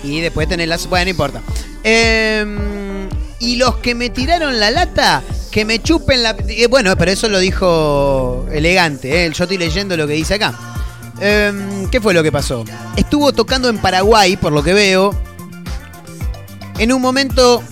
y 0.05 0.20
después 0.20 0.49
tener 0.49 0.68
las... 0.68 0.87
Bueno, 0.87 1.05
no 1.05 1.11
importa. 1.11 1.42
Em, 1.83 3.09
y 3.38 3.57
los 3.57 3.77
que 3.77 3.94
me 3.94 4.11
tiraron 4.11 4.61
la 4.61 4.70
lata, 4.70 5.22
que 5.51 5.64
me 5.64 5.83
chupen 5.83 6.22
la... 6.22 6.37
Eh, 6.49 6.66
bueno, 6.66 6.94
pero 6.96 7.11
eso 7.11 7.29
lo 7.29 7.38
dijo 7.38 8.46
elegante, 8.53 9.25
¿eh? 9.25 9.33
yo 9.33 9.44
estoy 9.44 9.57
leyendo 9.57 9.96
lo 9.96 10.07
que 10.07 10.12
dice 10.12 10.35
acá. 10.35 10.55
Em, 11.20 11.88
¿Qué 11.88 12.01
fue 12.01 12.12
lo 12.12 12.22
que 12.22 12.31
pasó? 12.31 12.64
Estuvo 12.96 13.33
tocando 13.33 13.68
en 13.68 13.79
Paraguay, 13.79 14.37
por 14.37 14.53
lo 14.53 14.62
que 14.62 14.75
veo. 14.75 15.18
En 16.79 16.92
un 16.92 17.01
momento, 17.01 17.62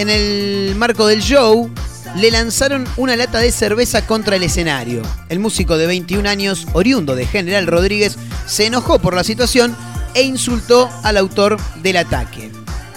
en 0.00 0.08
el 0.08 0.74
marco 0.76 1.06
del 1.06 1.20
show, 1.20 1.70
le 2.16 2.30
lanzaron 2.30 2.88
una 2.96 3.16
lata 3.16 3.38
de 3.38 3.52
cerveza 3.52 4.06
contra 4.06 4.36
el 4.36 4.42
escenario. 4.42 5.02
El 5.28 5.40
músico 5.40 5.76
de 5.76 5.86
21 5.86 6.26
años, 6.26 6.66
oriundo 6.72 7.14
de 7.14 7.26
General 7.26 7.66
Rodríguez, 7.66 8.16
se 8.46 8.64
enojó 8.64 8.98
por 8.98 9.14
la 9.14 9.24
situación 9.24 9.76
e 10.14 10.22
insultó 10.22 10.88
al 11.02 11.18
autor 11.18 11.58
del 11.82 11.98
ataque. 11.98 12.50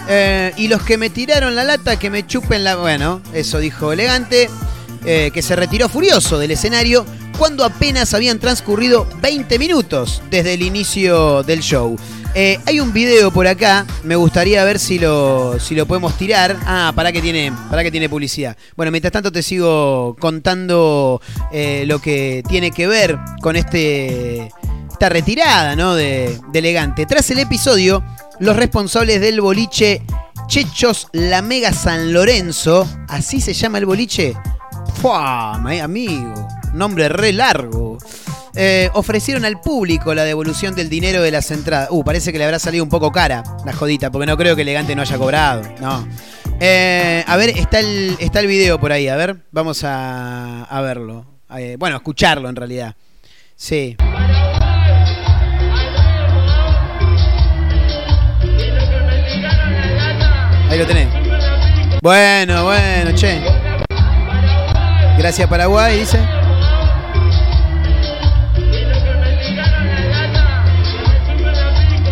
Eh, 0.07 0.53
y 0.55 0.69
los 0.69 0.81
que 0.83 0.97
me 0.97 1.09
tiraron 1.09 1.55
la 1.55 1.65
lata, 1.65 1.99
que 1.99 2.09
me 2.09 2.25
chupen 2.25 2.63
la... 2.63 2.77
Bueno, 2.77 3.21
eso 3.33 3.59
dijo 3.59 3.91
elegante, 3.91 4.49
eh, 5.03 5.29
que 5.33 5.41
se 5.41 5.57
retiró 5.57 5.89
furioso 5.89 6.39
del 6.39 6.51
escenario 6.51 7.05
cuando 7.37 7.65
apenas 7.65 8.13
habían 8.13 8.39
transcurrido 8.39 9.05
20 9.21 9.59
minutos 9.59 10.21
desde 10.31 10.53
el 10.53 10.61
inicio 10.61 11.43
del 11.43 11.59
show. 11.59 11.97
Eh, 12.35 12.59
hay 12.65 12.79
un 12.79 12.91
video 12.91 13.29
por 13.29 13.45
acá, 13.47 13.85
me 14.03 14.15
gustaría 14.15 14.63
ver 14.63 14.79
si 14.79 14.97
lo, 14.97 15.59
si 15.59 15.75
lo 15.75 15.85
podemos 15.85 16.17
tirar. 16.17 16.57
Ah, 16.65 16.91
para 16.95 17.11
que 17.11 17.21
tiene, 17.21 17.53
para 17.69 17.83
que 17.83 17.91
tiene 17.91 18.09
publicidad. 18.09 18.57
Bueno, 18.75 18.91
mientras 18.91 19.11
tanto 19.11 19.31
te 19.31 19.43
sigo 19.43 20.15
contando 20.19 21.21
eh, 21.51 21.83
lo 21.85 21.99
que 21.99 22.43
tiene 22.47 22.71
que 22.71 22.87
ver 22.87 23.19
con 23.41 23.55
este 23.55 24.51
esta 24.91 25.09
retirada, 25.09 25.75
¿no? 25.75 25.93
De, 25.93 26.39
de 26.51 26.59
elegante. 26.59 27.05
Tras 27.05 27.29
el 27.29 27.39
episodio, 27.39 28.03
los 28.39 28.55
responsables 28.55 29.21
del 29.21 29.41
boliche 29.41 30.01
Chechos 30.47 31.07
La 31.11 31.41
Mega 31.41 31.71
San 31.71 32.13
Lorenzo, 32.13 32.87
así 33.07 33.41
se 33.41 33.53
llama 33.53 33.77
el 33.77 33.85
boliche. 33.85 34.35
¡Fua! 35.01 35.53
Amigo, 35.53 36.47
nombre 36.73 37.09
re 37.09 37.31
largo. 37.31 37.97
Eh, 38.55 38.91
ofrecieron 38.93 39.45
al 39.45 39.59
público 39.61 40.13
la 40.13 40.25
devolución 40.25 40.75
del 40.75 40.87
dinero 40.87 41.23
de 41.23 41.31
las 41.31 41.49
entradas. 41.49 41.87
Uh, 41.91 42.03
parece 42.03 42.31
que 42.31 42.37
le 42.37 42.45
habrá 42.45 42.59
salido 42.59 42.83
un 42.83 42.89
poco 42.89 43.11
cara 43.11 43.43
la 43.65 43.73
jodita, 43.73 44.11
porque 44.11 44.27
no 44.27 44.37
creo 44.37 44.55
que 44.55 44.61
Elegante 44.61 44.95
no 44.95 45.01
haya 45.01 45.17
cobrado. 45.17 45.63
No. 45.79 46.07
Eh, 46.59 47.23
a 47.25 47.35
ver, 47.35 47.49
está 47.49 47.79
el, 47.79 48.15
está 48.19 48.39
el 48.39 48.47
video 48.47 48.79
por 48.79 48.91
ahí. 48.91 49.07
A 49.07 49.15
ver, 49.15 49.37
vamos 49.51 49.83
a, 49.83 50.65
a 50.65 50.81
verlo. 50.81 51.25
Eh, 51.57 51.77
bueno, 51.79 51.95
a 51.95 51.97
escucharlo 51.97 52.47
en 52.47 52.55
realidad. 52.55 52.95
Sí. 53.55 53.97
Ahí 60.69 60.77
lo 60.77 60.85
tenés. 60.85 61.07
Bueno, 62.01 62.65
bueno, 62.65 63.11
che. 63.15 63.41
Gracias 65.17 65.47
Paraguay, 65.47 65.99
dice. 65.99 66.19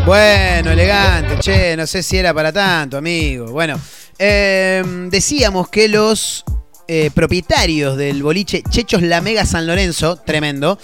Bueno, 0.05 0.71
elegante, 0.71 1.37
che, 1.39 1.75
no 1.77 1.85
sé 1.85 2.01
si 2.03 2.17
era 2.17 2.33
para 2.33 2.51
tanto, 2.51 2.97
amigo. 2.97 3.51
Bueno, 3.51 3.79
eh, 4.17 4.83
decíamos 5.09 5.69
que 5.69 5.87
los 5.87 6.43
eh, 6.87 7.11
propietarios 7.13 7.97
del 7.97 8.23
boliche 8.23 8.63
Chechos 8.69 9.01
La 9.03 9.21
Mega 9.21 9.45
San 9.45 9.67
Lorenzo, 9.67 10.17
tremendo, 10.17 10.79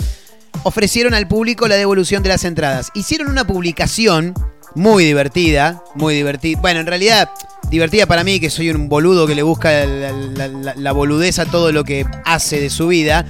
ofrecieron 0.64 1.14
al 1.14 1.28
público 1.28 1.68
la 1.68 1.76
devolución 1.76 2.22
de 2.24 2.30
las 2.30 2.46
entradas. 2.46 2.90
Hicieron 2.94 3.28
una 3.30 3.46
publicación 3.46 4.34
muy 4.76 5.04
divertida, 5.04 5.84
muy 5.96 6.14
divertida. 6.14 6.60
Bueno, 6.62 6.80
en 6.82 6.88
realidad, 6.88 7.30
divertida 7.70 8.06
para 8.06 8.24
mí, 8.24 8.40
que 8.40 8.52
soy 8.52 8.70
un 8.70 8.88
boludo 8.88 9.26
que 9.26 9.36
le 9.36 9.42
busca 9.44 9.72
la, 9.86 10.12
la- 10.12 10.48
la- 10.48 10.76
la 10.76 10.92
boludez 10.92 11.40
a 11.40 11.46
todo 11.46 11.72
lo 11.72 11.84
que 11.84 12.06
hace 12.24 12.62
de 12.62 12.70
su 12.70 12.88
vida. 12.88 13.26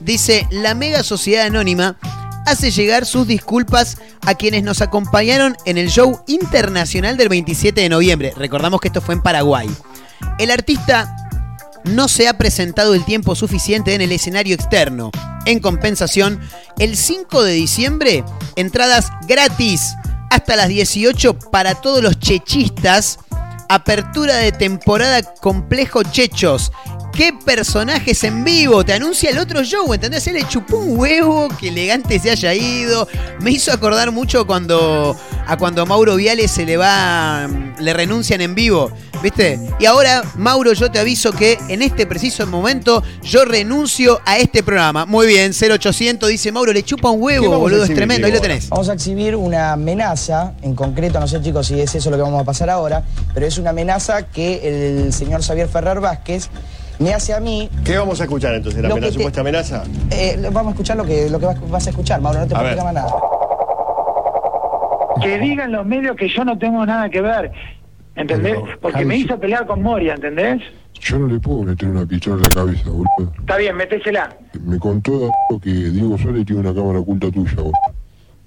Dice, 0.00 0.46
la 0.50 0.74
mega 0.74 1.02
sociedad 1.02 1.46
anónima 1.46 1.98
hace 2.46 2.70
llegar 2.70 3.06
sus 3.06 3.26
disculpas 3.26 3.98
a 4.22 4.34
quienes 4.34 4.62
nos 4.62 4.80
acompañaron 4.80 5.56
en 5.64 5.78
el 5.78 5.88
show 5.88 6.22
internacional 6.26 7.16
del 7.16 7.28
27 7.28 7.80
de 7.80 7.88
noviembre. 7.88 8.32
Recordamos 8.36 8.80
que 8.80 8.88
esto 8.88 9.00
fue 9.00 9.14
en 9.14 9.22
Paraguay. 9.22 9.68
El 10.38 10.50
artista 10.50 11.16
no 11.84 12.08
se 12.08 12.28
ha 12.28 12.36
presentado 12.36 12.94
el 12.94 13.04
tiempo 13.04 13.34
suficiente 13.34 13.94
en 13.94 14.00
el 14.00 14.12
escenario 14.12 14.54
externo. 14.54 15.10
En 15.46 15.60
compensación, 15.60 16.40
el 16.78 16.96
5 16.96 17.42
de 17.42 17.52
diciembre, 17.52 18.24
entradas 18.56 19.10
gratis 19.26 19.94
hasta 20.30 20.56
las 20.56 20.68
18 20.68 21.38
para 21.50 21.74
todos 21.74 22.02
los 22.02 22.18
chechistas. 22.18 23.18
Apertura 23.68 24.36
de 24.36 24.52
temporada 24.52 25.22
Complejo 25.22 26.02
Chechos. 26.02 26.72
¿Qué 27.12 27.32
personajes 27.32 28.24
en 28.24 28.44
vivo? 28.44 28.84
Te 28.84 28.94
anuncia 28.94 29.30
el 29.30 29.38
otro 29.38 29.62
show, 29.62 29.92
¿entendés? 29.92 30.26
Él 30.26 30.34
le 30.34 30.48
chupó 30.48 30.78
un 30.78 30.98
huevo, 30.98 31.48
que 31.58 31.68
elegante 31.68 32.18
se 32.18 32.30
haya 32.30 32.54
ido. 32.54 33.06
Me 33.40 33.50
hizo 33.50 33.72
acordar 33.72 34.10
mucho 34.10 34.46
cuando 34.46 35.16
a 35.46 35.56
cuando 35.56 35.82
a 35.82 35.84
Mauro 35.84 36.16
Viale 36.16 36.46
se 36.46 36.64
le 36.64 36.76
va, 36.76 37.48
le 37.78 37.92
renuncian 37.92 38.40
en 38.40 38.54
vivo, 38.54 38.92
¿viste? 39.22 39.58
Y 39.80 39.86
ahora, 39.86 40.22
Mauro, 40.36 40.72
yo 40.72 40.90
te 40.90 40.98
aviso 41.00 41.32
que 41.32 41.58
en 41.68 41.82
este 41.82 42.06
preciso 42.06 42.46
momento 42.46 43.02
yo 43.22 43.44
renuncio 43.44 44.20
a 44.24 44.38
este 44.38 44.62
programa. 44.62 45.06
Muy 45.06 45.26
bien, 45.26 45.52
0800 45.52 46.28
dice 46.28 46.52
Mauro, 46.52 46.72
le 46.72 46.84
chupa 46.84 47.10
un 47.10 47.18
¿Qué 47.18 47.24
huevo, 47.24 47.44
vamos 47.46 47.56
a 47.56 47.58
boludo, 47.58 47.78
es 47.78 47.90
exhibir, 47.90 47.96
tremendo, 47.96 48.26
ahí 48.28 48.32
lo 48.32 48.40
tenés. 48.40 48.68
Vamos 48.68 48.88
a 48.88 48.94
exhibir 48.94 49.34
una 49.34 49.72
amenaza, 49.72 50.52
en 50.62 50.74
concreto, 50.76 51.18
no 51.18 51.26
sé 51.26 51.42
chicos 51.42 51.66
si 51.66 51.80
es 51.80 51.94
eso 51.94 52.10
lo 52.10 52.16
que 52.16 52.22
vamos 52.22 52.40
a 52.40 52.44
pasar 52.44 52.70
ahora, 52.70 53.02
pero 53.34 53.44
es 53.44 53.58
una 53.58 53.70
amenaza 53.70 54.22
que 54.22 54.60
el 55.04 55.12
señor 55.12 55.42
Xavier 55.42 55.68
Ferrer 55.68 56.00
Vázquez 56.00 56.48
me 57.00 57.12
hace 57.14 57.34
a 57.34 57.40
mí. 57.40 57.68
¿Qué 57.84 57.96
vamos 57.98 58.20
a 58.20 58.24
escuchar 58.24 58.54
entonces? 58.54 58.80
¿La 58.82 58.88
amenaza- 58.90 59.06
te- 59.08 59.12
supuesta 59.14 59.40
amenaza? 59.40 59.82
eh, 60.10 60.38
vamos 60.52 60.68
a 60.68 60.70
escuchar 60.70 60.96
lo 60.96 61.04
que, 61.04 61.28
lo 61.28 61.40
que 61.40 61.46
vas, 61.46 61.70
vas 61.70 61.86
a 61.86 61.90
escuchar, 61.90 62.20
Mauro, 62.20 62.40
no 62.40 62.46
te 62.46 62.54
preocupes 62.54 62.84
más 62.84 62.94
nada. 62.94 63.12
que 65.22 65.38
digan 65.38 65.72
los 65.72 65.84
medios 65.86 66.16
que 66.16 66.28
yo 66.28 66.44
no 66.44 66.56
tengo 66.58 66.84
nada 66.86 67.08
que 67.10 67.20
ver, 67.20 67.52
¿entendés? 68.14 68.56
Pero, 68.64 68.80
Porque 68.80 69.04
me 69.04 69.16
hizo 69.16 69.38
pelear 69.38 69.66
con 69.66 69.82
Moria, 69.82 70.14
¿entendés? 70.14 70.62
Yo 71.00 71.18
no 71.18 71.26
le 71.28 71.38
puedo 71.40 71.62
meter 71.62 71.88
una 71.88 72.04
pistola 72.06 72.36
en 72.36 72.42
la 72.42 72.48
cabeza, 72.50 72.90
boludo. 72.90 73.32
Está 73.38 73.56
bien, 73.56 73.76
metésela, 73.76 74.34
Me 74.62 74.78
contó 74.78 75.30
que 75.62 75.70
Diego 75.70 76.16
Suárez 76.18 76.44
tiene 76.46 76.60
una 76.60 76.74
cámara 76.74 76.98
oculta 77.00 77.30
tuya, 77.30 77.54
boludo. 77.56 77.72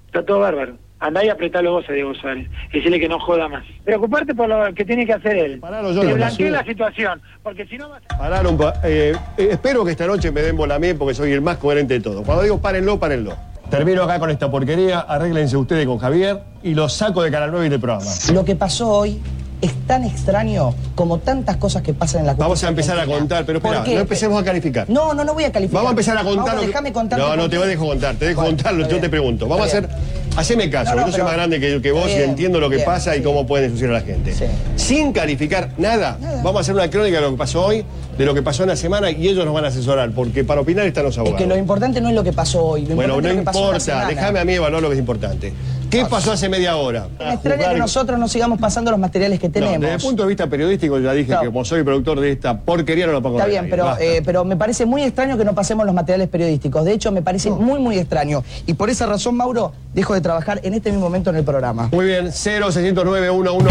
está 0.06 0.24
todo 0.24 0.38
bárbaro. 0.40 0.76
Andá 1.06 1.22
y 1.24 1.28
apretalo 1.28 1.72
vos 1.72 1.84
a 1.88 1.92
Diego 1.92 2.14
Suárez. 2.14 2.48
Y 2.72 2.78
decirle 2.78 2.98
que 2.98 3.08
no 3.08 3.18
joda 3.20 3.46
más. 3.48 3.62
Preocuparte 3.84 4.34
por 4.34 4.48
lo 4.48 4.72
que 4.74 4.84
tiene 4.86 5.04
que 5.04 5.12
hacer 5.12 5.36
él. 5.36 5.60
Paralo, 5.60 5.92
yo 5.92 6.00
que 6.00 6.08
no, 6.08 6.14
blanquee 6.14 6.50
la 6.50 6.64
situación. 6.64 7.20
Porque 7.42 7.66
si 7.66 7.76
no 7.76 7.90
vas 7.90 8.02
a... 8.08 8.16
Pararon 8.18 8.52
un 8.54 8.58
pa- 8.58 8.74
eh, 8.84 9.14
eh, 9.36 9.48
espero 9.50 9.84
que 9.84 9.90
esta 9.90 10.06
noche 10.06 10.30
me 10.30 10.40
den 10.40 10.56
bola 10.56 10.76
a 10.76 10.78
mí 10.78 10.94
porque 10.94 11.14
soy 11.14 11.32
el 11.32 11.42
más 11.42 11.58
coherente 11.58 11.94
de 11.94 12.00
todos. 12.00 12.24
Cuando 12.24 12.42
digo 12.42 12.58
párenlo, 12.60 12.98
párenlo. 12.98 13.36
Termino 13.70 14.02
acá 14.04 14.18
con 14.18 14.30
esta 14.30 14.50
porquería, 14.50 15.00
arréglense 15.00 15.56
ustedes 15.56 15.86
con 15.86 15.98
Javier 15.98 16.40
y 16.62 16.74
lo 16.74 16.88
saco 16.88 17.22
de 17.22 17.30
Canal 17.30 17.50
9 17.50 17.66
y 17.66 17.68
del 17.70 17.80
programa. 17.80 18.06
Lo 18.32 18.44
que 18.44 18.56
pasó 18.56 18.88
hoy 18.90 19.20
es 19.64 19.72
tan 19.86 20.04
extraño 20.04 20.74
como 20.94 21.18
tantas 21.18 21.56
cosas 21.56 21.82
que 21.82 21.94
pasan 21.94 22.20
en 22.20 22.26
la 22.28 22.34
Vamos 22.34 22.62
a 22.64 22.68
empezar 22.68 22.98
a 22.98 23.06
contar, 23.06 23.44
pero 23.44 23.60
¿Por 23.60 23.74
espera, 23.74 23.94
no 23.94 24.00
empecemos 24.00 24.40
a 24.40 24.44
calificar. 24.44 24.88
No, 24.88 25.14
no, 25.14 25.24
no 25.24 25.34
voy 25.34 25.44
a 25.44 25.52
calificar. 25.52 25.76
Vamos 25.82 25.90
a 25.90 25.92
empezar 25.92 26.18
a 26.18 26.22
contar 26.24 26.60
déjame 26.60 26.92
contarte 26.92 27.24
No, 27.24 27.36
no 27.36 27.48
te 27.48 27.58
qué. 27.58 27.66
dejo 27.66 27.86
contar, 27.86 28.14
te 28.16 28.26
dejo 28.26 28.40
Bueno, 28.42 28.56
contarlo, 28.56 28.88
yo 28.88 29.00
te 29.00 29.08
pregunto. 29.08 29.46
Vamos 29.48 29.66
a 29.66 29.68
hacer... 29.68 29.88
Haceme 30.36 30.68
caso, 30.68 30.96
No, 30.96 31.02
no, 31.02 31.06
yo 31.06 31.12
soy 31.12 31.22
más 31.22 31.34
grande 31.34 31.60
que, 31.60 31.80
que 31.80 31.92
vos 31.92 32.08
y 32.08 32.14
entiendo 32.14 32.58
lo 32.58 32.68
que 32.68 32.76
bien, 32.76 32.86
pasa 32.86 33.14
y 33.14 33.18
sí. 33.18 33.24
cómo 33.24 33.46
pueden 33.46 33.66
ensuciar 33.66 33.90
a 33.90 33.92
la 33.94 34.00
gente. 34.00 34.34
Sí. 34.34 34.44
Sin 34.74 35.12
calificar 35.12 35.70
nada, 35.78 36.18
Nada. 36.20 36.42
vamos 36.42 36.56
a 36.56 36.60
hacer 36.62 36.74
una 36.74 36.90
crónica 36.90 37.18
de 37.18 37.22
lo 37.22 37.30
que 37.30 37.36
pasó 37.36 37.66
hoy, 37.66 37.84
de 38.18 38.24
lo 38.26 38.34
que 38.34 38.42
pasó 38.42 38.64
en 38.64 38.70
la 38.70 38.76
semana 38.76 39.12
y 39.12 39.28
ellos 39.28 39.44
nos 39.44 39.54
van 39.54 39.64
a 39.64 39.68
asesorar, 39.68 40.10
porque 40.10 40.42
para 40.42 40.60
opinar 40.62 40.86
están 40.86 41.04
los 41.04 41.14
Es 41.14 41.18
abogados. 41.18 41.40
que 41.40 41.46
lo 41.46 41.56
importante 41.56 42.00
no 42.00 42.08
es 42.08 42.16
lo 42.16 42.24
que 42.24 42.32
pasó 42.32 42.64
hoy. 42.64 42.84
Lo 42.84 42.96
Bueno, 42.96 43.20
no 43.20 43.28
es 43.28 43.36
lo 43.36 43.42
que 43.44 43.58
importa, 43.58 44.06
déjame 44.08 44.40
a 44.40 44.44
mí 44.44 44.54
evaluar 44.54 44.82
lo 44.82 44.88
que 44.88 44.94
es 44.94 44.98
importante. 45.00 45.52
¿Qué 45.94 46.04
pasó 46.06 46.32
hace 46.32 46.48
media 46.48 46.76
hora? 46.76 47.06
Me 47.18 47.34
extraña 47.34 47.70
que 47.72 47.78
nosotros 47.78 48.18
no 48.18 48.26
sigamos 48.26 48.58
pasando 48.58 48.90
los 48.90 48.98
materiales 48.98 49.38
que 49.38 49.46
No, 49.46 49.52
tenemos. 49.52 49.80
desde 49.80 49.94
el 49.94 50.00
punto 50.00 50.22
de 50.24 50.28
vista 50.28 50.46
periodístico, 50.48 50.98
ya 50.98 51.12
dije 51.12 51.32
No. 51.32 51.40
que 51.40 51.46
como 51.46 51.64
soy 51.64 51.84
productor 51.84 52.18
de 52.18 52.32
esta 52.32 52.58
porquería 52.60 53.06
no 53.06 53.12
lo 53.12 53.22
pongo 53.22 53.38
Está 53.38 53.48
bien, 53.48 53.68
pero, 53.70 53.96
eh, 54.00 54.20
pero 54.24 54.44
me 54.44 54.56
parece 54.56 54.86
muy 54.86 55.02
extraño 55.02 55.38
que 55.38 55.44
no 55.44 55.54
pasemos 55.54 55.86
los 55.86 55.94
materiales 55.94 56.28
periodísticos. 56.28 56.84
De 56.84 56.92
hecho, 56.94 57.12
me 57.12 57.22
parece 57.22 57.50
muy, 57.50 57.78
muy 57.78 57.96
extraño. 57.98 58.42
Y 58.66 58.74
por 58.74 58.90
esa 58.90 59.06
razón, 59.06 59.36
Mauro, 59.36 59.72
dejo 59.94 60.14
de 60.14 60.20
trabajar 60.20 60.60
en 60.64 60.74
este 60.74 60.90
mismo 60.90 61.04
momento 61.06 61.30
en 61.30 61.36
el 61.36 61.44
programa. 61.44 61.88
Muy 61.92 62.06
bien, 62.06 62.32
0609 62.32 63.30
111 63.30 63.70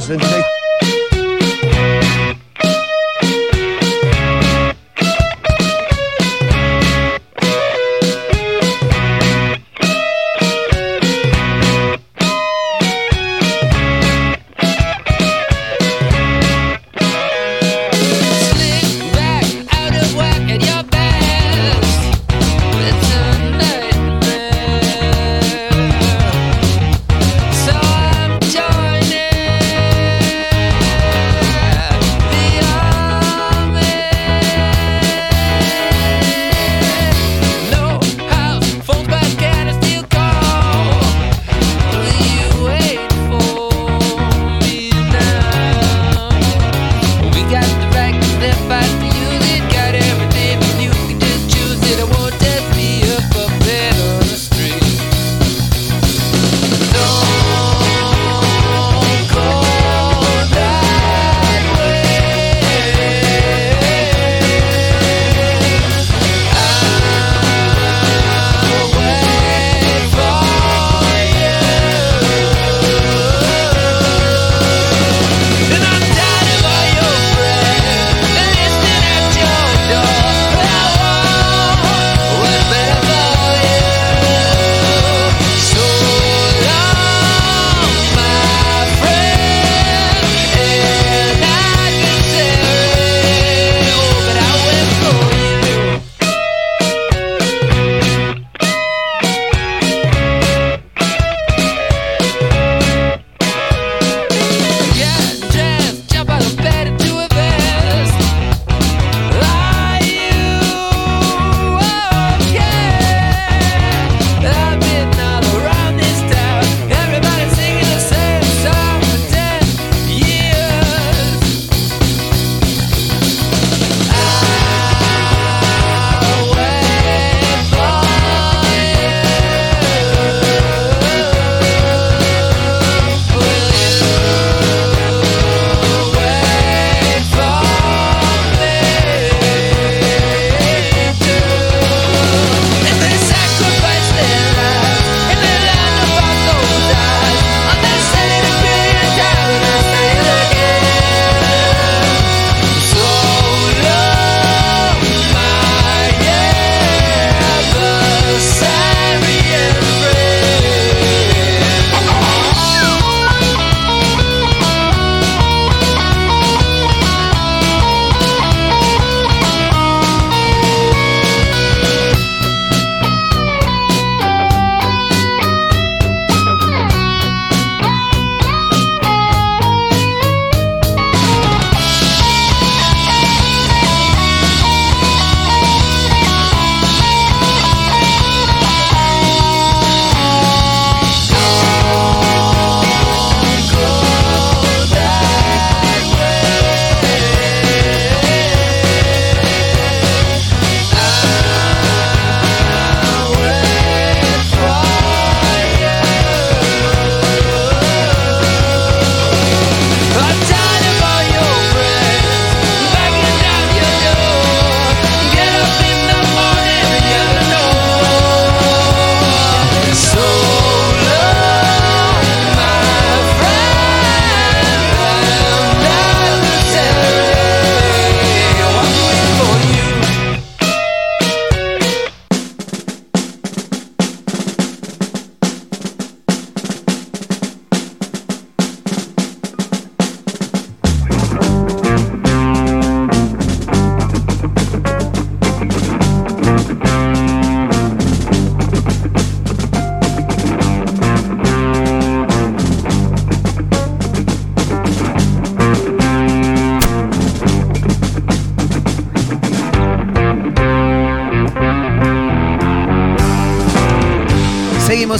0066. 0.00 0.44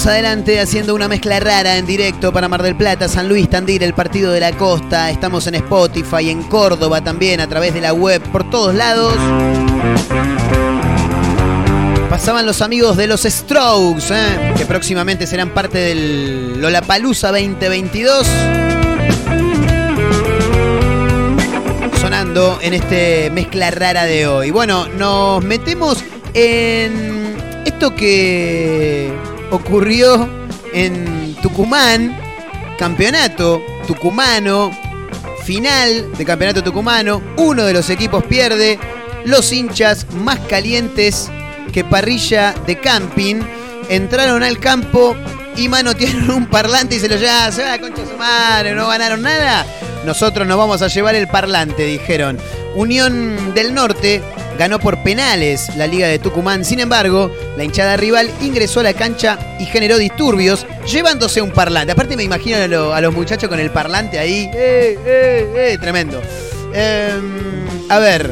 Adelante 0.07 0.59
haciendo 0.61 0.95
una 0.95 1.07
mezcla 1.07 1.39
rara 1.39 1.77
en 1.77 1.85
directo 1.85 2.31
para 2.31 2.47
Mar 2.47 2.63
del 2.63 2.75
Plata, 2.75 3.07
San 3.07 3.27
Luis, 3.27 3.49
Tandil, 3.49 3.83
el 3.83 3.93
Partido 3.93 4.31
de 4.31 4.39
la 4.39 4.51
Costa. 4.53 5.09
Estamos 5.09 5.47
en 5.47 5.55
Spotify, 5.55 6.29
en 6.29 6.43
Córdoba 6.43 7.03
también, 7.03 7.41
a 7.41 7.47
través 7.47 7.73
de 7.73 7.81
la 7.81 7.93
web, 7.93 8.21
por 8.31 8.49
todos 8.49 8.73
lados. 8.73 9.15
Pasaban 12.09 12.45
los 12.45 12.61
amigos 12.61 12.95
de 12.95 13.07
los 13.07 13.23
Strokes, 13.23 14.05
¿eh? 14.11 14.53
que 14.57 14.65
próximamente 14.65 15.27
serán 15.27 15.49
parte 15.49 15.77
del 15.77 16.61
Lollapalooza 16.61 17.31
2022. 17.31 18.27
Sonando 21.99 22.59
en 22.61 22.73
este 22.73 23.29
mezcla 23.31 23.71
rara 23.71 24.05
de 24.05 24.25
hoy. 24.27 24.51
Bueno, 24.51 24.87
nos 24.87 25.43
metemos 25.43 26.03
en 26.33 27.35
esto 27.65 27.93
que 27.93 29.11
ocurrió 29.51 30.29
en 30.73 31.35
Tucumán, 31.41 32.15
campeonato 32.77 33.61
tucumano, 33.87 34.71
final 35.43 36.11
de 36.17 36.25
campeonato 36.25 36.63
tucumano, 36.63 37.21
uno 37.37 37.63
de 37.63 37.73
los 37.73 37.89
equipos 37.89 38.23
pierde, 38.25 38.79
los 39.25 39.51
hinchas 39.51 40.05
más 40.13 40.39
calientes 40.39 41.29
que 41.71 41.83
parrilla 41.83 42.53
de 42.65 42.79
camping 42.79 43.37
entraron 43.89 44.43
al 44.43 44.59
campo 44.59 45.15
y 45.55 45.69
manotearon 45.69 46.31
un 46.31 46.45
parlante 46.47 46.95
y 46.95 46.99
se 46.99 47.09
lo 47.09 47.15
llevaron, 47.15 47.53
se 47.53 47.63
va 47.63 47.79
concha 47.79 48.01
de 48.01 48.11
su 48.11 48.17
madre, 48.17 48.75
no 48.75 48.87
ganaron 48.87 49.21
nada. 49.21 49.65
Nosotros 50.05 50.47
nos 50.47 50.57
vamos 50.57 50.81
a 50.81 50.87
llevar 50.87 51.15
el 51.15 51.27
parlante, 51.27 51.83
dijeron. 51.83 52.37
Unión 52.75 53.53
del 53.55 53.73
Norte 53.73 54.21
ganó 54.57 54.79
por 54.79 55.01
penales 55.03 55.75
la 55.75 55.87
Liga 55.87 56.07
de 56.07 56.19
Tucumán. 56.19 56.65
Sin 56.65 56.79
embargo, 56.79 57.31
la 57.55 57.63
hinchada 57.63 57.97
rival 57.97 58.29
ingresó 58.41 58.79
a 58.79 58.83
la 58.83 58.93
cancha 58.93 59.37
y 59.59 59.65
generó 59.65 59.97
disturbios, 59.97 60.65
llevándose 60.91 61.41
un 61.41 61.51
parlante. 61.51 61.91
Aparte 61.93 62.15
me 62.17 62.23
imagino 62.23 62.57
a, 62.57 62.67
lo- 62.67 62.93
a 62.93 63.01
los 63.01 63.13
muchachos 63.13 63.49
con 63.49 63.59
el 63.59 63.69
parlante 63.71 64.19
ahí. 64.19 64.49
¡Eh, 64.53 64.97
eh, 65.05 65.53
eh! 65.73 65.77
Tremendo. 65.79 66.21
Em, 66.73 67.65
a 67.89 67.99
ver. 67.99 68.31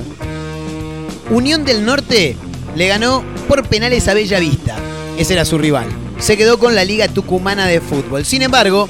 Unión 1.29 1.65
del 1.65 1.85
Norte 1.85 2.35
le 2.75 2.87
ganó 2.87 3.23
por 3.47 3.67
penales 3.67 4.07
a 4.07 4.13
Bella 4.13 4.39
Vista. 4.39 4.75
Ese 5.17 5.33
era 5.33 5.45
su 5.45 5.57
rival. 5.57 5.87
Se 6.19 6.37
quedó 6.37 6.59
con 6.59 6.75
la 6.75 6.83
Liga 6.85 7.07
Tucumana 7.07 7.65
de 7.67 7.81
Fútbol. 7.81 8.25
Sin 8.25 8.41
embargo, 8.41 8.87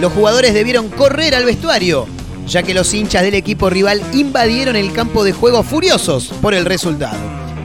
los 0.00 0.12
jugadores 0.12 0.52
debieron 0.54 0.88
correr 0.88 1.34
al 1.34 1.44
vestuario, 1.44 2.06
ya 2.50 2.64
que 2.64 2.74
los 2.74 2.92
hinchas 2.92 3.22
del 3.22 3.34
equipo 3.34 3.70
rival 3.70 4.02
invadieron 4.12 4.74
el 4.74 4.92
campo 4.92 5.22
de 5.22 5.32
juego 5.32 5.62
furiosos 5.62 6.32
por 6.42 6.52
el 6.52 6.64
resultado. 6.64 7.18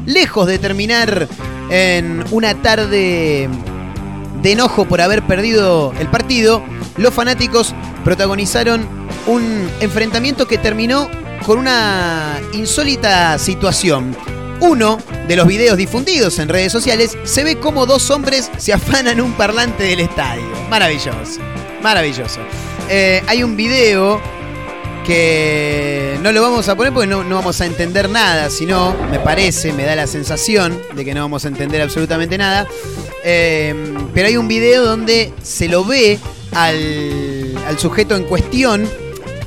Lejos 0.06 0.46
de 0.48 0.60
terminar 0.60 1.28
en 1.70 2.24
una 2.30 2.54
tarde 2.62 3.50
de 4.44 4.52
enojo 4.52 4.86
por 4.86 5.02
haber 5.02 5.24
perdido 5.24 5.92
el 6.00 6.08
partido, 6.08 6.64
los 6.98 7.14
fanáticos 7.14 7.74
protagonizaron 8.04 8.88
un 9.26 9.68
enfrentamiento 9.80 10.48
que 10.48 10.60
terminó 10.60 11.10
con 11.46 11.58
una 11.58 12.40
insólita 12.54 13.40
situación. 13.40 14.16
Uno 14.60 15.00
de 15.28 15.36
los 15.36 15.48
videos 15.48 15.78
difundidos 15.78 16.38
en 16.38 16.48
redes 16.48 16.72
sociales 16.72 17.18
se 17.24 17.44
ve 17.44 17.60
como 17.60 17.88
dos 17.88 18.12
hombres 18.12 18.52
se 18.58 18.72
afanan 18.72 19.20
un 19.20 19.34
parlante 19.34 19.84
del 19.84 20.02
estadio. 20.02 20.46
Maravilloso, 20.70 21.42
maravilloso. 21.82 22.40
Eh, 22.88 23.24
hay 23.28 23.42
un 23.44 23.58
video 23.58 24.22
que 25.06 26.18
no 26.22 26.32
lo 26.32 26.42
vamos 26.42 26.68
a 26.68 26.76
poner 26.76 26.92
porque 26.92 27.08
no, 27.08 27.24
vamos 27.24 27.62
a 27.62 27.66
entender 27.66 28.10
nada, 28.10 28.50
sino 28.50 28.96
me 29.12 29.20
parece, 29.20 29.72
me 29.74 29.84
da 29.84 29.96
la 29.96 30.08
sensación 30.08 30.82
de 30.96 31.06
que 31.06 31.14
no 31.14 31.22
vamos 31.22 31.46
a 31.46 31.48
entender 31.48 31.82
absolutamente 31.82 32.38
nada. 32.38 32.68
Eh, 33.24 33.74
pero 34.14 34.28
hay 34.28 34.38
un 34.38 34.48
video 34.48 34.84
donde 34.84 35.34
se 35.44 35.68
lo 35.68 35.86
ve 35.86 36.20
al, 36.54 37.56
al 37.68 37.80
sujeto 37.80 38.16
en 38.16 38.24
cuestión. 38.24 38.90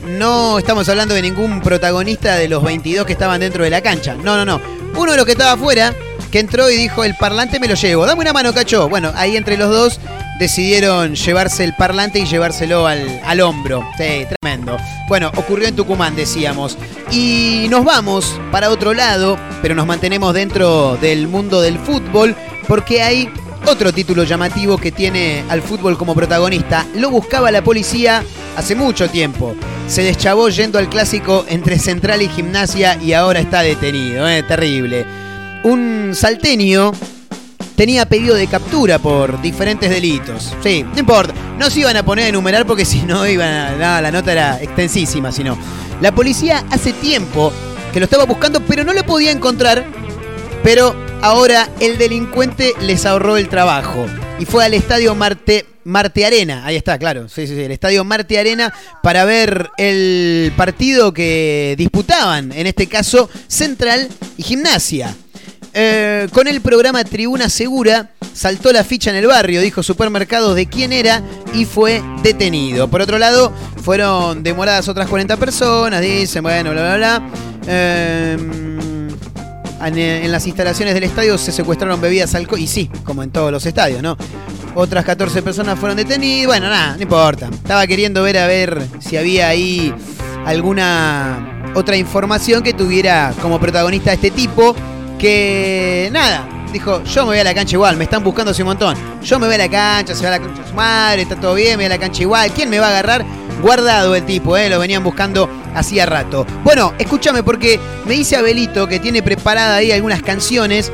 No 0.06 0.59
estamos 0.59 0.88
hablando 0.88 1.14
de 1.14 1.22
ningún 1.22 1.61
protagonista 1.61 2.36
de 2.36 2.48
los 2.48 2.62
22 2.62 3.04
que 3.04 3.12
estaban 3.12 3.40
dentro 3.40 3.64
de 3.64 3.70
la 3.70 3.82
cancha. 3.82 4.14
No, 4.14 4.36
no, 4.36 4.44
no. 4.44 4.61
Uno 4.96 5.12
de 5.12 5.16
los 5.16 5.26
que 5.26 5.32
estaba 5.32 5.52
afuera, 5.52 5.94
que 6.30 6.38
entró 6.38 6.70
y 6.70 6.76
dijo, 6.76 7.04
el 7.04 7.14
parlante 7.16 7.61
me 7.61 7.68
lo 7.68 7.74
llevo. 7.74 8.06
Dame 8.06 8.20
una 8.20 8.32
mano, 8.32 8.52
cacho. 8.54 8.88
Bueno, 8.88 9.12
ahí 9.14 9.36
entre 9.36 9.56
los 9.56 9.70
dos 9.70 10.00
decidieron 10.39 11.14
llevarse 11.14 11.64
el 11.64 11.74
parlante 11.74 12.20
y 12.20 12.26
llevárselo 12.26 12.86
al, 12.86 13.20
al 13.24 13.41
hombro. 13.41 13.84
Sí, 13.97 14.26
tremendo. 14.41 14.76
Bueno, 15.09 15.30
ocurrió 15.36 15.68
en 15.68 15.76
Tucumán, 15.76 16.14
decíamos. 16.16 16.78
Y 17.11 17.66
nos 17.70 17.84
vamos 17.84 18.41
para 18.53 18.70
otro 18.70 18.95
lado, 18.95 19.39
pero 19.62 19.74
nos 19.74 19.86
mantenemos 19.86 20.34
dentro 20.34 20.97
del 21.01 21.28
mundo 21.28 21.61
del 21.61 21.78
fútbol, 21.78 22.36
porque 22.66 23.03
hay 23.03 23.28
otro 23.66 23.93
título 23.93 24.24
llamativo 24.24 24.78
que 24.78 24.93
tiene 24.93 25.45
al 25.49 25.62
fútbol 25.62 25.99
como 25.99 26.14
protagonista. 26.14 26.86
Lo 26.95 27.11
buscaba 27.11 27.51
la 27.51 27.62
policía 27.62 28.22
hace 28.57 28.74
mucho 28.74 29.09
tiempo. 29.09 29.55
Se 29.89 30.03
deschavó 30.03 30.49
yendo 30.49 30.78
al 30.78 30.89
clásico 30.89 31.45
entre 31.49 31.78
Central 31.78 32.22
y 32.22 32.28
Gimnasia 32.28 32.97
y 33.03 33.12
ahora 33.12 33.41
está 33.41 33.62
detenido. 33.62 34.28
¿eh? 34.28 34.43
Terrible. 34.43 35.07
Un 35.64 36.12
salteño 36.14 36.93
tenía 37.78 38.06
pedido 38.06 38.34
de 38.34 38.48
captura 38.48 38.98
por 38.98 39.40
diferentes 39.40 39.88
delitos. 39.88 40.52
Sí, 40.64 40.82
no 40.82 40.98
importa. 40.98 41.32
No 41.58 41.70
se 41.70 41.80
iban 41.80 41.96
a 41.96 42.04
poner 42.04 42.24
a 42.24 42.28
enumerar 42.28 42.66
porque 42.66 42.84
si 42.84 43.02
no 43.02 43.26
iban 43.26 43.80
a. 43.80 44.00
la 44.02 44.10
nota 44.10 44.32
era 44.32 44.60
extensísima, 44.60 45.30
si 45.30 45.44
no. 45.44 45.56
La 46.02 46.12
policía 46.12 46.64
hace 46.70 46.92
tiempo 46.92 47.52
que 47.92 48.00
lo 48.00 48.04
estaba 48.04 48.24
buscando, 48.24 48.60
pero 48.66 48.82
no 48.82 48.92
lo 48.92 49.04
podía 49.04 49.30
encontrar. 49.30 49.86
Pero 50.64 50.94
ahora 51.22 51.68
el 51.78 51.98
delincuente 51.98 52.74
les 52.80 53.06
ahorró 53.06 53.36
el 53.36 53.48
trabajo. 53.48 54.06
Y 54.40 54.44
fue 54.44 54.64
al 54.64 54.74
estadio 54.74 55.14
Marte. 55.14 55.64
Marte 55.84 56.26
Arena, 56.26 56.66
ahí 56.66 56.76
está, 56.76 56.98
claro, 56.98 57.30
sí, 57.30 57.46
sí, 57.46 57.54
sí, 57.54 57.62
el 57.62 57.72
estadio 57.72 58.04
Marte 58.04 58.38
Arena 58.38 58.74
para 59.02 59.24
ver 59.24 59.70
el 59.78 60.52
partido 60.54 61.14
que 61.14 61.76
disputaban, 61.78 62.52
en 62.52 62.66
este 62.66 62.88
caso 62.88 63.30
Central 63.46 64.06
y 64.36 64.42
Gimnasia. 64.42 65.16
Eh, 65.80 66.26
con 66.32 66.48
el 66.48 66.60
programa 66.60 67.04
Tribuna 67.04 67.48
Segura 67.48 68.10
saltó 68.34 68.72
la 68.72 68.82
ficha 68.82 69.10
en 69.10 69.16
el 69.16 69.28
barrio, 69.28 69.60
dijo 69.60 69.84
supermercados 69.84 70.56
de 70.56 70.66
quién 70.66 70.92
era 70.92 71.22
y 71.54 71.66
fue 71.66 72.02
detenido. 72.20 72.88
Por 72.88 73.00
otro 73.00 73.16
lado, 73.16 73.52
fueron 73.84 74.42
demoradas 74.42 74.88
otras 74.88 75.06
40 75.06 75.36
personas, 75.36 76.00
dicen, 76.00 76.42
bueno, 76.42 76.72
bla, 76.72 76.96
bla, 76.96 76.96
bla. 76.96 77.30
En, 77.72 79.08
en 79.80 80.32
las 80.32 80.48
instalaciones 80.48 80.94
del 80.94 81.04
estadio 81.04 81.38
se 81.38 81.52
secuestraron 81.52 82.00
bebidas 82.00 82.34
alcohólicas, 82.34 82.70
y 82.70 82.74
sí, 82.74 82.90
como 83.04 83.22
en 83.22 83.30
todos 83.30 83.52
los 83.52 83.64
estadios, 83.64 84.02
¿no? 84.02 84.16
Otras 84.74 85.04
14 85.04 85.42
personas 85.42 85.78
fueron 85.78 85.96
detenidas, 85.96 86.48
bueno, 86.48 86.68
nada, 86.68 86.96
no 86.96 87.02
importa. 87.02 87.50
Estaba 87.52 87.86
queriendo 87.86 88.24
ver 88.24 88.38
a 88.38 88.48
ver 88.48 88.82
si 88.98 89.16
había 89.16 89.46
ahí 89.46 89.94
alguna 90.44 91.70
otra 91.76 91.96
información 91.96 92.64
que 92.64 92.74
tuviera 92.74 93.32
como 93.40 93.60
protagonista 93.60 94.10
a 94.10 94.14
este 94.14 94.32
tipo 94.32 94.74
que 95.18 96.08
nada, 96.12 96.48
dijo, 96.72 97.02
yo 97.04 97.22
me 97.22 97.28
voy 97.28 97.38
a 97.38 97.44
la 97.44 97.54
cancha 97.54 97.76
igual, 97.76 97.96
me 97.96 98.04
están 98.04 98.22
buscando 98.22 98.52
hace 98.52 98.62
un 98.62 98.68
montón. 98.68 98.96
Yo 99.22 99.38
me 99.38 99.46
voy 99.46 99.54
a 99.56 99.58
la 99.58 99.68
cancha, 99.68 100.14
se 100.14 100.22
va 100.22 100.34
a 100.34 100.38
la 100.38 100.44
cancha 100.44 100.66
su 100.66 100.74
madre, 100.74 101.22
está 101.22 101.36
todo 101.36 101.54
bien, 101.54 101.72
me 101.72 101.76
voy 101.76 101.86
a 101.86 101.88
la 101.90 101.98
cancha 101.98 102.22
igual. 102.22 102.50
¿Quién 102.52 102.70
me 102.70 102.78
va 102.78 102.86
a 102.86 102.90
agarrar? 102.90 103.24
Guardado 103.62 104.14
el 104.14 104.24
tipo, 104.24 104.56
¿eh? 104.56 104.68
lo 104.68 104.78
venían 104.78 105.02
buscando 105.02 105.48
hacía 105.74 106.06
rato. 106.06 106.46
Bueno, 106.62 106.94
escúchame 106.98 107.42
porque 107.42 107.80
me 108.06 108.14
dice 108.14 108.36
Abelito 108.36 108.86
que 108.86 109.00
tiene 109.00 109.22
preparada 109.22 109.76
ahí 109.76 109.92
algunas 109.92 110.22
canciones. 110.22 110.92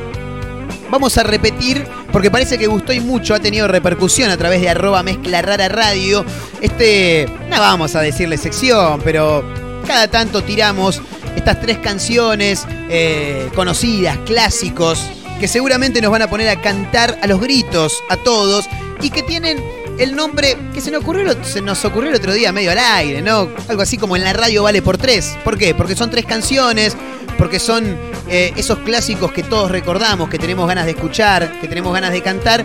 Vamos 0.91 1.18
a 1.18 1.22
repetir, 1.22 1.85
porque 2.12 2.31
parece 2.31 2.57
que 2.57 2.66
gustó 2.66 2.93
y 2.93 3.01
mucho, 3.01 3.35
ha 3.35 3.41
tenido 3.41 3.66
repercusión 3.68 4.31
a 4.31 4.37
través 4.37 4.61
de 4.61 4.68
arroba 4.68 5.03
mezcla 5.03 5.43
rara 5.43 5.68
radio. 5.68 6.25
Este, 6.61 7.27
no 7.51 7.59
vamos 7.59 7.95
a 7.97 8.01
decirle 8.01 8.39
sección, 8.39 9.01
pero 9.03 9.45
cada 9.87 10.09
tanto 10.09 10.43
tiramos 10.43 11.03
estas 11.37 11.61
tres 11.61 11.78
canciones 11.78 12.66
eh, 12.89 13.51
conocidas, 13.55 14.18
clásicos, 14.26 15.03
que 15.41 15.49
seguramente 15.49 16.01
nos 16.01 16.11
van 16.11 16.22
a 16.22 16.28
poner 16.28 16.49
a 16.49 16.61
cantar 16.61 17.18
a 17.22 17.26
los 17.26 17.41
gritos 17.41 18.03
a 18.09 18.16
todos 18.16 18.66
y 19.03 19.11
que 19.11 19.22
tienen 19.22 19.62
el 19.99 20.16
nombre 20.16 20.57
que 20.72 20.80
se 20.80 20.91
nos 20.91 21.03
ocurrió, 21.03 21.32
se 21.45 21.61
nos 21.61 21.85
ocurrió 21.85 22.11
el 22.11 22.16
otro 22.16 22.32
día 22.32 22.53
medio 22.53 22.72
al 22.72 22.78
aire, 22.78 23.22
¿no? 23.22 23.49
Algo 23.68 23.82
así 23.82 23.97
como 23.97 24.16
en 24.16 24.24
la 24.24 24.32
radio 24.32 24.62
vale 24.62 24.82
por 24.82 24.99
tres. 24.99 25.37
¿Por 25.45 25.57
qué? 25.57 25.74
Porque 25.74 25.95
son 25.95 26.11
tres 26.11 26.24
canciones, 26.24 26.97
porque 27.39 27.61
son 27.61 27.97
eh, 28.28 28.53
esos 28.57 28.78
clásicos 28.80 29.32
que 29.32 29.43
todos 29.43 29.70
recordamos, 29.70 30.28
que 30.28 30.39
tenemos 30.39 30.66
ganas 30.66 30.87
de 30.87 30.93
escuchar, 30.93 31.61
que 31.61 31.68
tenemos 31.68 31.93
ganas 31.93 32.12
de 32.12 32.22
cantar. 32.22 32.64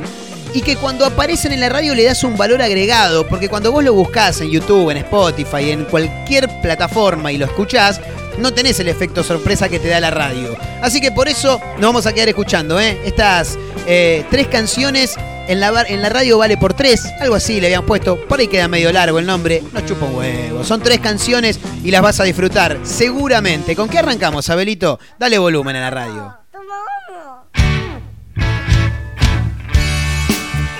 Y 0.51 0.63
que 0.63 0.78
cuando 0.78 1.05
aparecen 1.05 1.51
en 1.51 1.59
la 1.59 1.70
radio 1.70 1.93
le 1.93 2.03
das 2.03 2.24
un 2.24 2.36
valor 2.36 2.59
agregado, 2.63 3.28
porque 3.28 3.49
cuando 3.49 3.72
vos 3.72 3.84
lo 3.84 3.93
buscás 3.93 4.41
en 4.41 4.49
YouTube, 4.49 4.89
en 4.89 4.97
Spotify, 4.97 5.70
en 5.70 5.86
cualquier 5.86 6.49
plataforma 6.61 7.32
y 7.32 7.38
lo 7.38 7.45
escuchás, 7.45 8.01
no 8.40 8.54
tenés 8.54 8.80
el 8.80 8.88
efecto 8.88 9.24
sorpresa 9.24 9.70
que 9.70 9.80
te 9.80 9.88
da 9.88 10.00
la 10.00 10.12
radio. 10.12 10.56
Así 10.82 11.02
que 11.02 11.12
por 11.12 11.28
eso 11.28 11.60
nos 11.74 11.90
vamos 11.90 12.06
a 12.06 12.14
quedar 12.14 12.30
escuchando, 12.30 12.80
¿eh? 12.80 13.00
Estas 13.06 13.58
eh, 13.88 14.26
tres 14.30 14.48
canciones 14.48 15.16
en 15.48 15.60
la, 15.60 15.84
en 15.88 16.02
la 16.02 16.10
radio 16.10 16.38
vale 16.38 16.58
por 16.58 16.74
tres, 16.74 17.06
algo 17.20 17.36
así 17.36 17.60
le 17.60 17.68
habían 17.68 17.86
puesto. 17.86 18.18
Por 18.28 18.40
ahí 18.40 18.48
queda 18.48 18.68
medio 18.68 18.92
largo 18.92 19.20
el 19.20 19.26
nombre, 19.26 19.64
no 19.74 19.82
chupa 19.82 20.06
un 20.06 20.16
huevo. 20.16 20.64
Son 20.64 20.82
tres 20.82 21.00
canciones 21.00 21.60
y 21.84 21.92
las 21.92 22.02
vas 22.02 22.20
a 22.20 22.24
disfrutar, 22.24 22.80
seguramente. 22.84 23.76
¿Con 23.76 23.90
qué 23.90 24.00
arrancamos, 24.00 24.50
Abelito? 24.50 25.00
Dale 25.18 25.38
volumen 25.38 25.76
a 25.76 25.82
la 25.82 25.90
radio. 25.90 26.36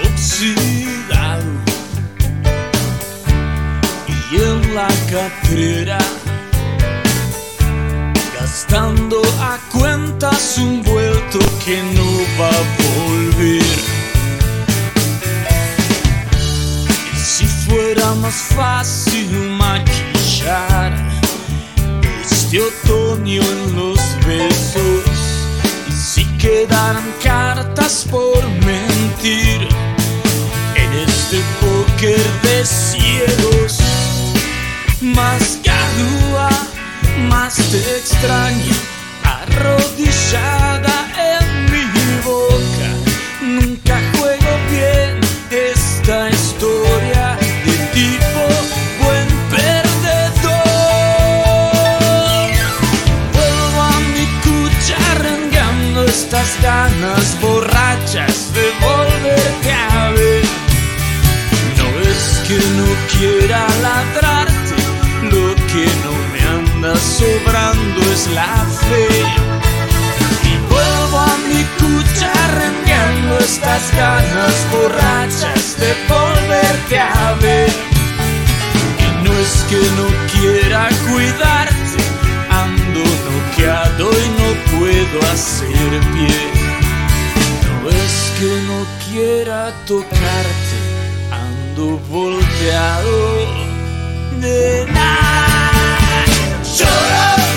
Oxidado 0.06 1.44
y 4.32 4.36
en 4.36 4.76
la 4.76 4.88
gastando 8.70 9.22
a 9.42 9.58
cuentas 9.72 10.58
un 10.60 10.84
vuelto 10.84 11.40
que 11.66 11.82
no 11.96 12.06
va 12.40 12.50
a 12.50 13.08
volver. 13.08 13.64
Si 17.16 17.46
fuera 17.46 18.14
más 18.16 18.36
fácil 18.56 19.32
maquillar 19.58 20.94
este 22.24 22.60
otoño 22.62 23.42
en 23.42 23.76
los 23.76 24.00
besos 24.28 25.04
y 25.88 25.92
si 25.92 26.26
quedaran 26.38 27.12
cartas 27.24 28.06
por 28.10 28.44
mentir 28.66 29.68
en 30.76 30.94
este 31.08 31.42
póker 31.60 32.42
de 32.44 32.66
ciegos 32.66 33.80
más 35.02 35.60
garúa 35.64 36.50
más 37.28 37.56
te 37.56 37.80
extraño. 37.98 38.74
Arrodillada 39.24 40.98
en 41.18 41.66
mi 41.72 41.86
boca. 42.24 42.90
Nunca 43.42 44.00
juego 44.14 44.52
bien 44.70 45.20
esta 45.52 46.30
historia 46.30 47.38
de 47.66 47.76
tipo 47.94 48.44
buen 49.04 49.28
perdedor. 49.50 50.54
Vuelvo 53.34 53.82
a 53.82 54.00
mi 54.14 54.26
cucha 54.46 54.96
arrancando 55.12 56.06
estas 56.06 56.50
ganas 56.62 57.40
borrachas 57.42 58.54
de 58.54 58.66
volverte 58.82 59.72
a 59.72 60.10
ver. 60.12 60.44
No 61.78 61.88
es 62.02 62.24
que 62.48 62.58
no 62.78 62.88
quiera 63.12 63.68
ladrarte 63.82 64.29
anda 66.80 66.96
sobrando 66.98 68.02
es 68.14 68.28
la 68.28 68.56
fe. 68.88 69.08
Y 70.44 70.58
vuelvo 70.72 71.20
a 71.20 71.36
mi 71.50 71.64
cucha 71.78 72.32
arrancando 72.46 73.38
estas 73.40 73.92
ganas 73.96 74.56
borrachas 74.72 75.78
de 75.78 75.94
volverte 76.08 77.00
a 77.00 77.34
ver. 77.42 77.70
Y 79.06 79.28
no 79.28 79.34
es 79.34 79.66
que 79.70 79.82
no 79.98 80.08
quiera 80.32 80.88
cuidarte 81.10 82.04
ando 82.50 83.04
noqueado 83.28 84.10
y 84.12 84.30
no 84.40 84.80
puedo 84.80 85.32
hacer 85.34 85.90
pie. 86.14 86.40
No 87.84 87.90
es 87.90 88.32
que 88.40 88.52
no 88.70 88.86
quiera 89.06 89.74
tocarte 89.86 90.78
ando 91.32 92.00
volteado 92.10 93.48
nena. 94.40 95.10
Llora, 95.20 95.49
Jonas! 96.80 97.49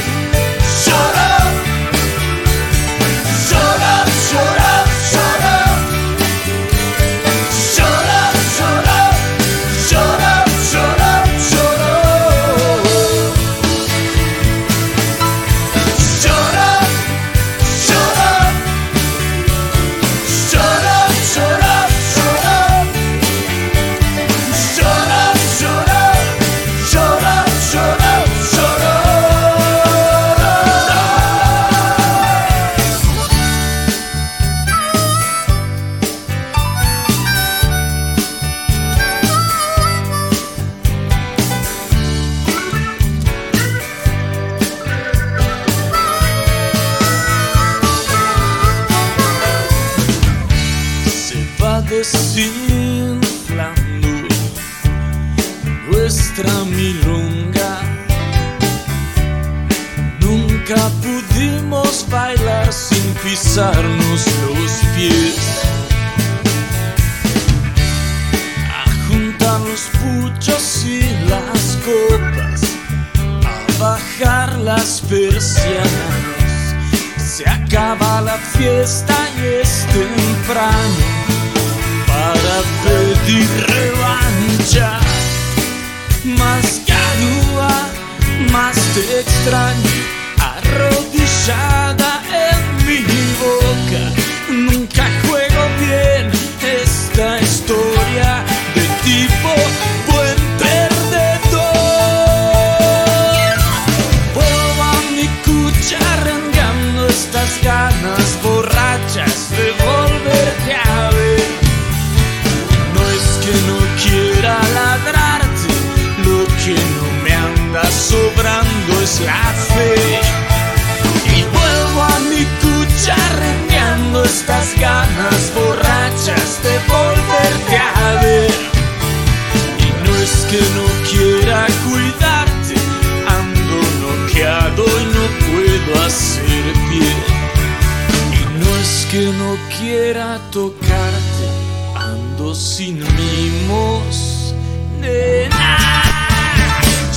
Sin 142.54 142.98
mimos, 142.98 144.54
nena. 145.00 145.78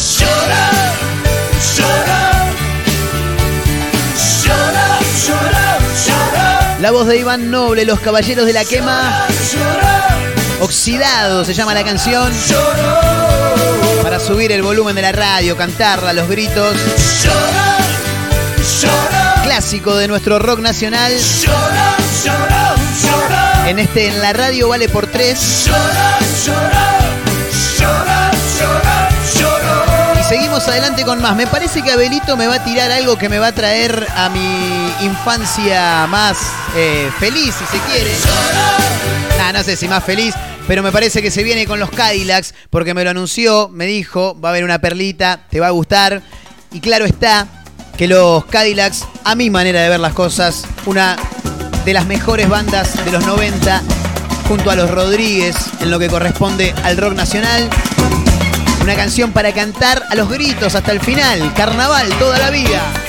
Llora. 0.10 0.86
La 6.82 6.92
voz 6.92 7.08
de 7.08 7.18
Iván 7.18 7.50
Noble, 7.50 7.84
Los 7.84 8.00
Caballeros 8.00 8.46
de 8.46 8.54
la 8.54 8.64
Quema. 8.64 9.26
Oxidado 10.60 11.44
se 11.44 11.54
llama 11.54 11.74
la 11.74 11.84
canción. 11.84 12.32
Para 14.04 14.20
subir 14.20 14.52
el 14.52 14.62
volumen 14.62 14.96
de 14.96 15.02
la 15.02 15.12
radio, 15.12 15.58
cantarla, 15.58 16.14
los 16.14 16.30
gritos. 16.30 16.76
Clásico 19.44 19.96
de 19.96 20.08
nuestro 20.08 20.38
rock 20.38 20.60
nacional. 20.60 21.14
En 23.68 23.80
este 23.80 24.08
en 24.08 24.22
la 24.22 24.34
radio 24.34 24.70
vale 24.70 24.88
por 24.90 25.08
tres. 25.08 25.68
Y 30.20 30.24
seguimos 30.24 30.68
adelante 30.68 31.04
con 31.04 31.22
más. 31.22 31.36
Me 31.36 31.48
parece 31.48 31.82
que 31.82 31.92
Abelito 31.92 32.38
me 32.38 32.48
va 32.48 32.56
a 32.56 32.64
tirar 32.64 32.92
algo 32.92 33.18
que 33.18 33.30
me 33.30 33.40
va 33.40 33.48
a 33.48 33.52
traer 33.52 34.08
a 34.16 34.30
mi 34.30 35.06
infancia 35.06 36.08
más 36.08 36.38
eh, 36.76 37.10
feliz, 37.20 37.56
si 37.56 37.66
se 37.66 37.84
quiere. 37.86 38.12
No 39.54 39.64
sé 39.64 39.78
si 39.78 39.88
más 39.88 40.04
feliz, 40.04 40.36
pero 40.68 40.84
me 40.84 40.92
parece 40.92 41.22
que 41.22 41.32
se 41.32 41.42
viene 41.42 41.66
con 41.66 41.80
los 41.80 41.90
Cadillacs, 41.90 42.54
porque 42.70 42.94
me 42.94 43.06
lo 43.06 43.12
anunció, 43.12 43.70
me 43.70 43.86
dijo, 43.86 44.38
va 44.40 44.50
a 44.50 44.52
haber 44.52 44.66
una 44.66 44.80
perlita, 44.80 45.48
te 45.50 45.62
va 45.62 45.68
a 45.68 45.70
gustar. 45.70 46.22
Y 46.74 46.82
claro 46.82 47.06
está 47.06 47.48
que 47.98 48.06
los 48.06 48.44
Cadillacs, 48.46 49.06
a 49.24 49.34
mi 49.36 49.50
manera 49.50 49.82
de 49.82 49.88
ver 49.88 50.02
las 50.02 50.14
cosas, 50.14 50.66
una 50.86 51.16
de 51.86 51.94
las 51.94 52.08
mejores 52.08 52.50
bandas 52.50 53.06
de 53.06 53.12
los 53.12 53.26
90, 53.26 53.84
junto 54.48 54.72
a 54.72 54.76
los 54.76 54.90
Rodríguez 54.90 55.56
en 55.80 55.92
lo 55.92 56.00
que 56.00 56.08
corresponde 56.08 56.74
al 56.84 56.98
rock 56.98 57.14
nacional. 57.14 57.70
Una 58.82 58.96
canción 58.96 59.32
para 59.32 59.54
cantar 59.54 60.02
a 60.10 60.16
los 60.16 60.28
gritos 60.30 60.74
hasta 60.74 60.92
el 60.92 61.00
final. 61.00 61.54
Carnaval 61.54 62.10
toda 62.18 62.40
la 62.40 62.50
vida. 62.50 63.05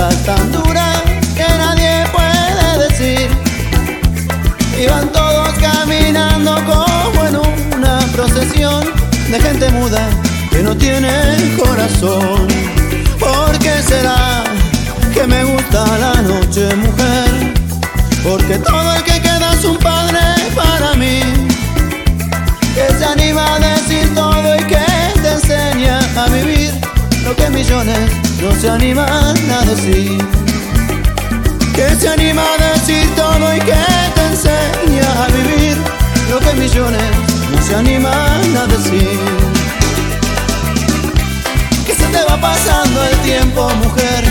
Cosas 0.00 0.24
tan 0.24 0.50
duras 0.50 1.02
que 1.36 1.46
nadie 1.58 2.04
puede 2.10 2.88
decir. 2.88 3.28
Y 4.80 4.86
van 4.86 5.12
todos 5.12 5.50
caminando 5.58 6.54
como 6.64 7.26
en 7.26 7.36
una 7.76 7.98
procesión 8.14 8.82
de 9.30 9.38
gente 9.38 9.68
muda 9.68 10.08
que 10.50 10.62
no 10.62 10.74
tiene 10.74 11.12
corazón. 11.62 12.48
¿Por 13.18 13.58
qué 13.58 13.82
será 13.82 14.42
que 15.12 15.26
me 15.26 15.44
gusta 15.44 15.84
la 15.98 16.22
noche, 16.22 16.74
mujer? 16.76 17.52
Porque 18.22 18.56
todo 18.56 18.94
el 18.94 19.02
que 19.02 19.20
queda 19.20 19.52
es 19.52 19.64
un 19.64 19.76
padre 19.76 20.20
para 20.54 20.94
mí 20.94 21.20
que 22.74 22.98
se 22.98 23.04
anima 23.04 23.56
a 23.56 23.58
millones 27.60 28.10
no 28.40 28.50
se 28.58 28.70
animan 28.70 29.36
a 29.50 29.60
decir. 29.66 30.18
Que 31.74 31.94
se 32.00 32.08
anima 32.08 32.42
a 32.42 32.56
decir 32.72 33.06
todo 33.14 33.54
y 33.54 33.58
que 33.58 33.82
te 34.16 34.22
enseña 34.32 35.08
a 35.22 35.26
vivir 35.28 35.76
lo 36.30 36.38
que 36.38 36.52
millones 36.54 37.10
no 37.52 37.62
se 37.62 37.74
animan 37.74 38.56
a 38.62 38.64
decir. 38.66 39.18
Que 41.86 41.94
se 41.94 42.06
te 42.14 42.22
va 42.28 42.40
pasando 42.40 43.04
el 43.04 43.16
tiempo, 43.30 43.68
mujer, 43.84 44.22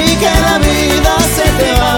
y 0.00 0.16
que 0.22 0.32
la 0.46 0.58
vida 0.58 1.14
se 1.36 1.46
te 1.60 1.70
va. 1.80 1.96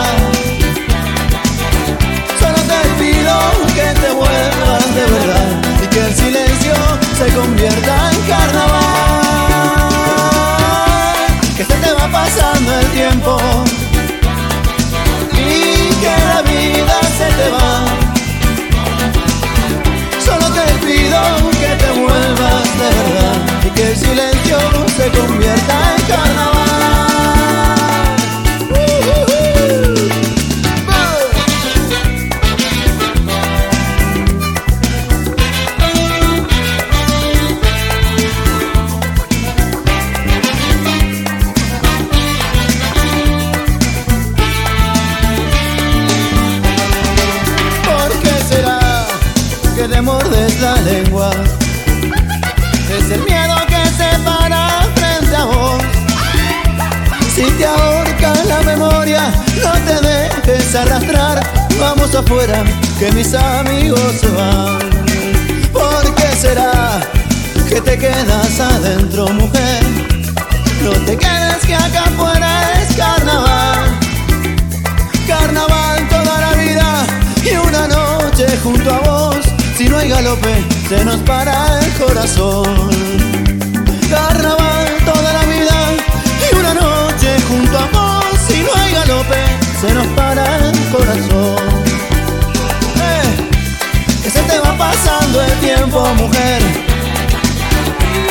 Solo 2.40 2.60
te 2.70 2.80
pido 3.00 3.34
que 3.76 3.88
te 4.02 4.10
vuelvas 4.12 4.84
de 4.98 5.04
verdad 5.16 5.48
y 5.82 5.86
que 5.86 6.00
el 6.06 6.14
silencio 6.14 6.74
se 7.18 7.26
convierta 7.34 8.10
en 8.12 8.20
carnaval. 8.28 8.87
Y 23.64 23.70
que 23.70 23.90
el 23.90 23.96
silencio 23.96 24.58
se 24.96 25.10
convierta 25.10 25.96
en 25.96 26.06
carnaval. 26.06 26.57
Arrastrar. 60.74 61.40
Vamos 61.80 62.14
afuera, 62.14 62.62
que 62.98 63.10
mis 63.12 63.32
amigos 63.34 64.00
se 64.20 64.28
van. 64.28 64.78
¿Por 65.72 66.14
qué 66.14 66.36
será 66.36 67.00
que 67.68 67.80
te 67.80 67.98
quedas 67.98 68.60
adentro, 68.60 69.28
mujer? 69.28 69.82
No 70.82 70.90
te 71.06 71.16
quedes 71.16 71.58
que 71.66 71.74
acá 71.74 72.04
afuera 72.04 72.82
es 72.82 72.96
carnaval. 72.96 73.98
Carnaval 75.26 76.08
toda 76.08 76.40
la 76.40 76.52
vida 76.52 77.06
y 77.44 77.56
una 77.56 77.88
noche 77.88 78.46
junto 78.62 78.94
a 78.94 78.98
vos. 78.98 79.36
Si 79.76 79.88
no 79.88 79.98
hay 79.98 80.08
galope, 80.08 80.64
se 80.88 81.04
nos 81.04 81.20
para 81.20 81.80
el 81.80 81.92
corazón. 81.92 82.90
Carnaval 84.10 84.88
toda 85.04 85.32
la 85.32 85.44
vida 85.44 85.76
y 86.50 86.56
una 86.56 86.74
noche 86.74 87.36
junto 87.48 87.78
a 87.78 87.86
vos. 87.86 88.24
Si 88.48 88.62
no 88.62 88.70
hay 88.74 88.92
galope, 88.92 89.44
se 89.80 89.94
nos 89.94 90.06
para 90.08 90.17
mujer, 96.14 96.62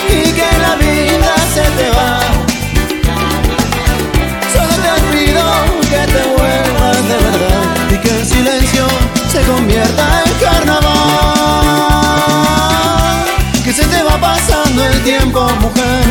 y 0.10 0.32
que 0.32 0.50
la 0.60 0.76
vida 0.76 1.36
se 1.54 1.62
te 1.78 1.90
va. 1.92 2.20
Solo 4.54 4.74
te 4.86 4.94
pido 5.12 5.44
que 5.92 6.02
te 6.14 6.24
vuelvas 6.38 6.98
de 7.08 7.18
verdad 7.28 7.64
y 7.92 7.98
que 7.98 8.10
el 8.10 8.26
silencio 8.26 8.88
se 9.32 9.42
convierta 9.42 10.24
en 10.26 10.32
carnaval. 10.46 10.96
Que 13.64 13.74
se 13.74 13.86
te 13.86 14.04
va 14.04 14.18
pasando 14.20 14.84
el 14.86 15.04
tiempo, 15.04 15.50
mujer, 15.62 16.04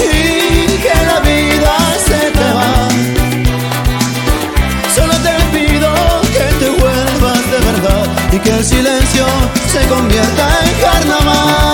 y 0.00 0.78
que 0.84 0.94
la 1.06 1.20
vida 1.20 1.76
se 2.06 2.30
te 2.30 2.52
va. 2.56 2.88
Solo 4.94 5.14
te 5.26 5.34
pido 5.52 5.92
que 6.32 6.46
te 6.60 6.68
vuelvas 6.70 7.42
de 7.50 7.58
verdad 7.70 8.06
y 8.32 8.38
que 8.38 8.50
el 8.50 8.64
silencio 8.64 9.26
se 9.80 9.88
convierta 9.88 10.48
en 10.64 10.80
carnaval. 10.80 11.67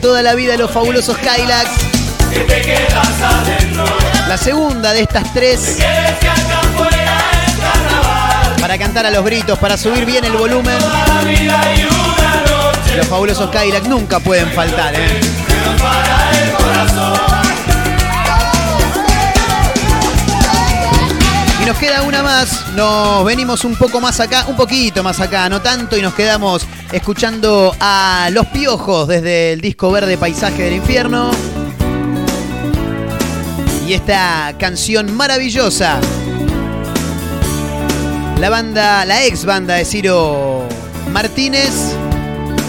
Toda 0.00 0.22
la 0.22 0.34
vida, 0.34 0.56
los 0.56 0.70
fabulosos 0.70 1.16
Kylax. 1.18 1.70
La 4.28 4.36
segunda 4.36 4.92
de 4.92 5.02
estas 5.02 5.32
tres 5.34 5.78
para 8.60 8.78
cantar 8.78 9.06
a 9.06 9.10
los 9.10 9.24
gritos, 9.24 9.58
para 9.58 9.76
subir 9.76 10.04
bien 10.04 10.24
el 10.24 10.32
volumen. 10.32 10.78
Los 12.96 13.06
fabulosos 13.08 13.50
Cadillac 13.50 13.84
nunca 13.84 14.20
pueden 14.20 14.50
faltar, 14.52 14.94
¿eh? 14.94 15.20
Y 21.60 21.66
nos 21.66 21.76
queda 21.76 22.02
una 22.02 22.22
más, 22.22 22.68
nos 22.74 23.24
venimos 23.24 23.64
un 23.64 23.76
poco 23.76 24.00
más 24.00 24.18
acá, 24.18 24.46
un 24.48 24.56
poquito 24.56 25.02
más 25.02 25.20
acá, 25.20 25.48
no 25.48 25.60
tanto, 25.60 25.96
y 25.96 26.02
nos 26.02 26.14
quedamos 26.14 26.66
escuchando 26.90 27.76
a 27.78 28.28
Los 28.32 28.46
Piojos 28.46 29.06
desde 29.08 29.52
el 29.52 29.60
disco 29.60 29.90
verde 29.90 30.16
Paisaje 30.16 30.62
del 30.62 30.74
Infierno. 30.74 31.30
Y 33.86 33.92
esta 33.92 34.54
canción 34.58 35.14
maravillosa. 35.14 36.00
La 38.38 38.48
banda, 38.48 39.04
la 39.04 39.24
ex 39.24 39.44
banda 39.44 39.74
de 39.74 39.84
Ciro 39.84 40.66
Martínez, 41.12 41.94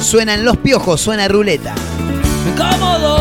suena 0.01 0.33
en 0.33 0.43
Los 0.43 0.57
Piojos, 0.57 0.99
suena 0.99 1.29
ruleta. 1.29 1.73
Comodoro, 2.57 3.20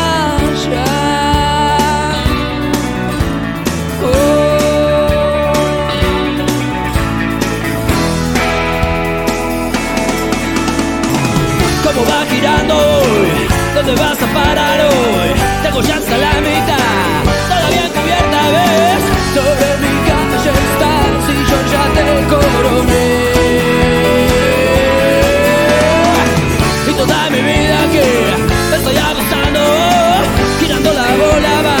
¿Cómo 12.41 12.53
va 12.53 12.57
girando 12.57 12.75
hoy? 12.75 13.47
¿Dónde 13.75 13.93
vas 14.01 14.17
a 14.21 14.27
parar 14.33 14.79
hoy? 14.81 15.29
Tengo 15.63 15.81
ya 15.81 15.95
hasta 15.97 16.17
la 16.17 16.33
mitad, 16.41 17.23
todavía 17.47 17.87
cubierta 17.93 18.41
ves. 18.55 19.03
Sobre 19.35 19.67
mi 19.83 19.93
calle 20.07 20.49
estás 20.49 21.23
y 21.29 21.35
yo 21.49 21.57
ya 21.71 21.83
te 21.95 22.01
coroné. 22.33 23.07
Y 26.87 26.93
toda 26.93 27.29
mi 27.29 27.41
vida 27.41 27.79
que 27.91 28.03
estoy 28.75 28.97
abusando, 28.97 29.61
girando 30.59 30.93
la 30.93 31.07
bola 31.15 31.61
va. 31.61 31.80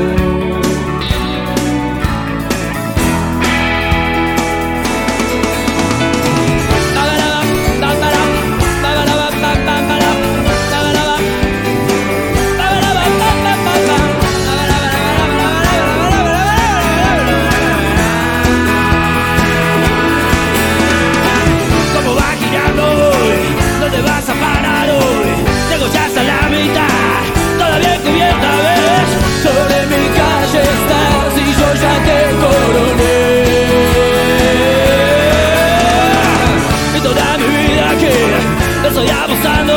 Estoy 39.41 39.51
apostando, 39.51 39.70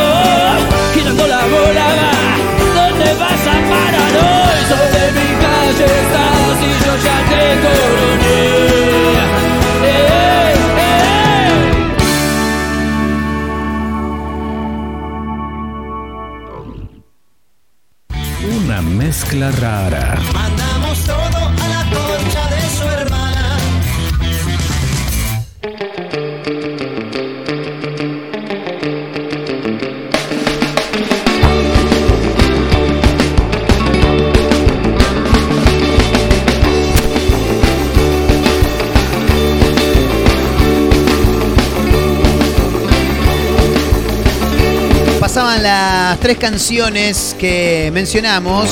tres 46.24 46.38
canciones 46.38 47.36
que 47.38 47.90
mencionamos. 47.92 48.70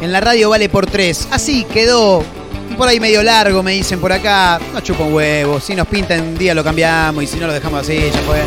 En 0.00 0.10
la 0.10 0.18
radio 0.22 0.48
vale 0.48 0.70
por 0.70 0.86
tres. 0.86 1.28
Así 1.30 1.64
quedó 1.64 2.24
por 2.78 2.88
ahí 2.88 3.00
medio 3.00 3.22
largo, 3.22 3.62
me 3.62 3.72
dicen 3.72 4.00
por 4.00 4.14
acá. 4.14 4.58
No 4.72 4.80
chupa 4.80 5.04
un 5.04 5.12
huevo. 5.12 5.60
Si 5.60 5.74
nos 5.74 5.86
pinta 5.88 6.14
un 6.14 6.38
día 6.38 6.54
lo 6.54 6.64
cambiamos 6.64 7.22
y 7.22 7.26
si 7.26 7.36
no 7.36 7.46
lo 7.46 7.52
dejamos 7.52 7.82
así, 7.82 7.98
ya 7.98 8.18
fue. 8.22 8.42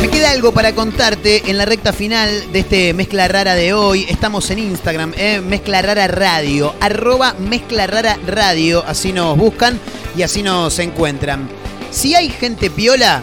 Me 0.00 0.08
queda 0.08 0.32
algo 0.32 0.50
para 0.50 0.74
contarte 0.74 1.48
en 1.48 1.58
la 1.58 1.64
recta 1.64 1.92
final 1.92 2.50
de 2.50 2.58
este 2.58 2.92
Mezcla 2.92 3.28
Rara 3.28 3.54
de 3.54 3.72
hoy. 3.72 4.04
Estamos 4.08 4.50
en 4.50 4.58
Instagram, 4.58 5.12
eh, 5.16 5.40
Mezcla 5.46 5.80
Radio, 5.80 6.74
arroba 6.80 7.36
Mezcla 7.38 7.86
Rara 7.86 8.18
Radio. 8.26 8.82
Así 8.84 9.12
nos 9.12 9.38
buscan 9.38 9.78
y 10.16 10.24
así 10.24 10.42
nos 10.42 10.76
encuentran. 10.80 11.65
Si 11.90 12.14
hay 12.14 12.28
gente 12.28 12.70
piola, 12.70 13.22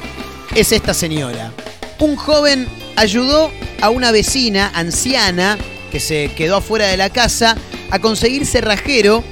es 0.56 0.72
esta 0.72 0.94
señora. 0.94 1.52
Un 2.00 2.16
joven 2.16 2.68
ayudó 2.96 3.52
a 3.82 3.90
una 3.90 4.12
vecina 4.12 4.72
anciana 4.74 5.58
que 5.92 6.00
se 6.00 6.32
quedó 6.36 6.58
afuera 6.58 6.88
de 6.88 6.98
la 6.98 7.10
casa 7.10 7.56
a 7.92 8.00
conseguir 8.00 8.46
cerrajero 8.46 9.24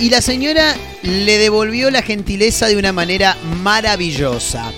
y 0.00 0.10
la 0.10 0.20
señora 0.20 0.74
le 1.02 1.38
devolvió 1.38 1.90
la 1.90 2.02
gentileza 2.02 2.66
de 2.66 2.76
una 2.76 2.92
manera 2.92 3.36
maravillosa. 3.62 4.72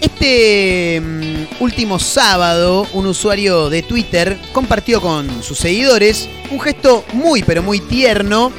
Este 0.00 1.00
mm, 1.00 1.62
último 1.62 1.98
sábado, 1.98 2.86
un 2.92 3.06
usuario 3.06 3.68
de 3.70 3.82
Twitter 3.82 4.38
compartió 4.52 5.00
con 5.00 5.42
sus 5.42 5.58
seguidores 5.58 6.28
un 6.50 6.60
gesto 6.60 7.04
muy 7.12 7.42
pero 7.42 7.62
muy 7.62 7.80
tierno 7.80 8.52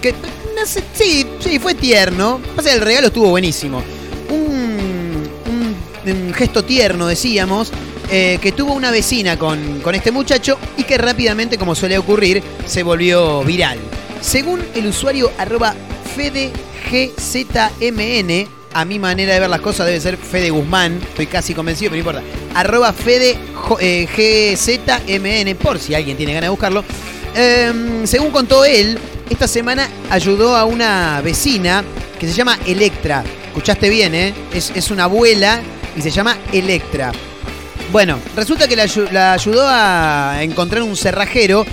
que 0.00 0.14
sí, 0.94 1.26
sí, 1.40 1.58
fue 1.58 1.74
tierno. 1.74 2.40
El 2.64 2.80
regalo 2.80 3.08
estuvo 3.08 3.30
buenísimo. 3.30 3.82
Un, 6.06 6.32
gesto 6.34 6.64
tierno, 6.64 7.06
decíamos, 7.06 7.72
eh, 8.10 8.38
que 8.40 8.52
tuvo 8.52 8.72
una 8.74 8.90
vecina 8.90 9.38
con, 9.38 9.80
con 9.80 9.94
este 9.94 10.10
muchacho 10.10 10.58
y 10.76 10.84
que 10.84 10.98
rápidamente, 10.98 11.56
como 11.58 11.74
suele 11.74 11.98
ocurrir, 11.98 12.42
se 12.66 12.82
volvió 12.82 13.42
viral. 13.42 13.78
Según 14.20 14.62
el 14.74 14.86
usuario 14.86 15.30
arroba 15.38 15.74
FedeGZMN, 16.14 18.48
a 18.72 18.84
mi 18.84 18.98
manera 18.98 19.34
de 19.34 19.40
ver 19.40 19.50
las 19.50 19.60
cosas 19.60 19.86
debe 19.86 20.00
ser 20.00 20.16
Fede 20.16 20.50
Guzmán, 20.50 20.98
estoy 21.02 21.26
casi 21.26 21.54
convencido, 21.54 21.90
pero 21.92 22.02
no 22.02 22.08
importa. 22.18 22.58
Arroba 22.58 22.92
Fede 22.92 23.36
Jo- 23.54 23.78
eh, 23.80 24.06
GZMN, 24.06 25.54
por 25.56 25.78
si 25.78 25.94
alguien 25.94 26.16
tiene 26.16 26.32
ganas 26.34 26.46
de 26.46 26.50
buscarlo. 26.50 26.84
Em, 27.34 28.06
según 28.06 28.30
contó 28.30 28.64
él, 28.64 28.98
esta 29.30 29.48
semana 29.48 29.88
ayudó 30.10 30.56
a 30.56 30.64
una 30.64 31.20
vecina 31.22 31.84
que 32.18 32.26
se 32.26 32.32
llama 32.34 32.58
Electra. 32.66 33.24
Escuchaste 33.46 33.88
bien, 33.88 34.14
¿eh? 34.14 34.34
Es, 34.52 34.72
es 34.74 34.90
una 34.90 35.04
abuela 35.04 35.60
y 35.96 36.02
se 36.02 36.10
llama 36.10 36.36
Electra. 36.52 37.12
Bueno, 37.92 38.18
resulta 38.34 38.66
que 38.66 38.76
la, 38.76 38.84
ayu- 38.84 39.10
la 39.10 39.32
ayudó 39.34 39.64
a 39.68 40.38
encontrar 40.42 40.82
un 40.82 40.96
cerrajero 40.96 41.64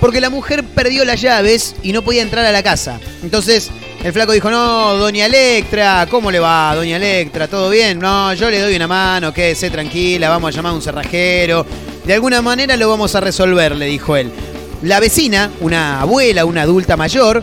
porque 0.00 0.20
la 0.20 0.30
mujer 0.30 0.62
perdió 0.64 1.04
las 1.04 1.20
llaves 1.20 1.74
y 1.82 1.92
no 1.92 2.02
podía 2.02 2.22
entrar 2.22 2.44
a 2.46 2.52
la 2.52 2.62
casa. 2.62 3.00
Entonces 3.22 3.70
el 4.04 4.12
flaco 4.12 4.32
dijo, 4.32 4.50
no, 4.50 4.94
doña 4.96 5.26
Electra, 5.26 6.06
¿cómo 6.10 6.30
le 6.30 6.38
va, 6.38 6.74
doña 6.74 6.96
Electra? 6.96 7.48
¿Todo 7.48 7.70
bien? 7.70 7.98
No, 7.98 8.32
yo 8.34 8.50
le 8.50 8.60
doy 8.60 8.76
una 8.76 8.86
mano, 8.86 9.32
quédese 9.32 9.70
tranquila, 9.70 10.28
vamos 10.28 10.52
a 10.54 10.56
llamar 10.56 10.72
a 10.72 10.74
un 10.76 10.82
cerrajero. 10.82 11.66
De 12.04 12.14
alguna 12.14 12.40
manera 12.40 12.76
lo 12.76 12.88
vamos 12.88 13.14
a 13.14 13.20
resolver, 13.20 13.74
le 13.74 13.86
dijo 13.86 14.16
él. 14.16 14.30
La 14.82 15.00
vecina, 15.00 15.50
una 15.60 16.00
abuela, 16.00 16.44
una 16.44 16.62
adulta 16.62 16.96
mayor, 16.96 17.42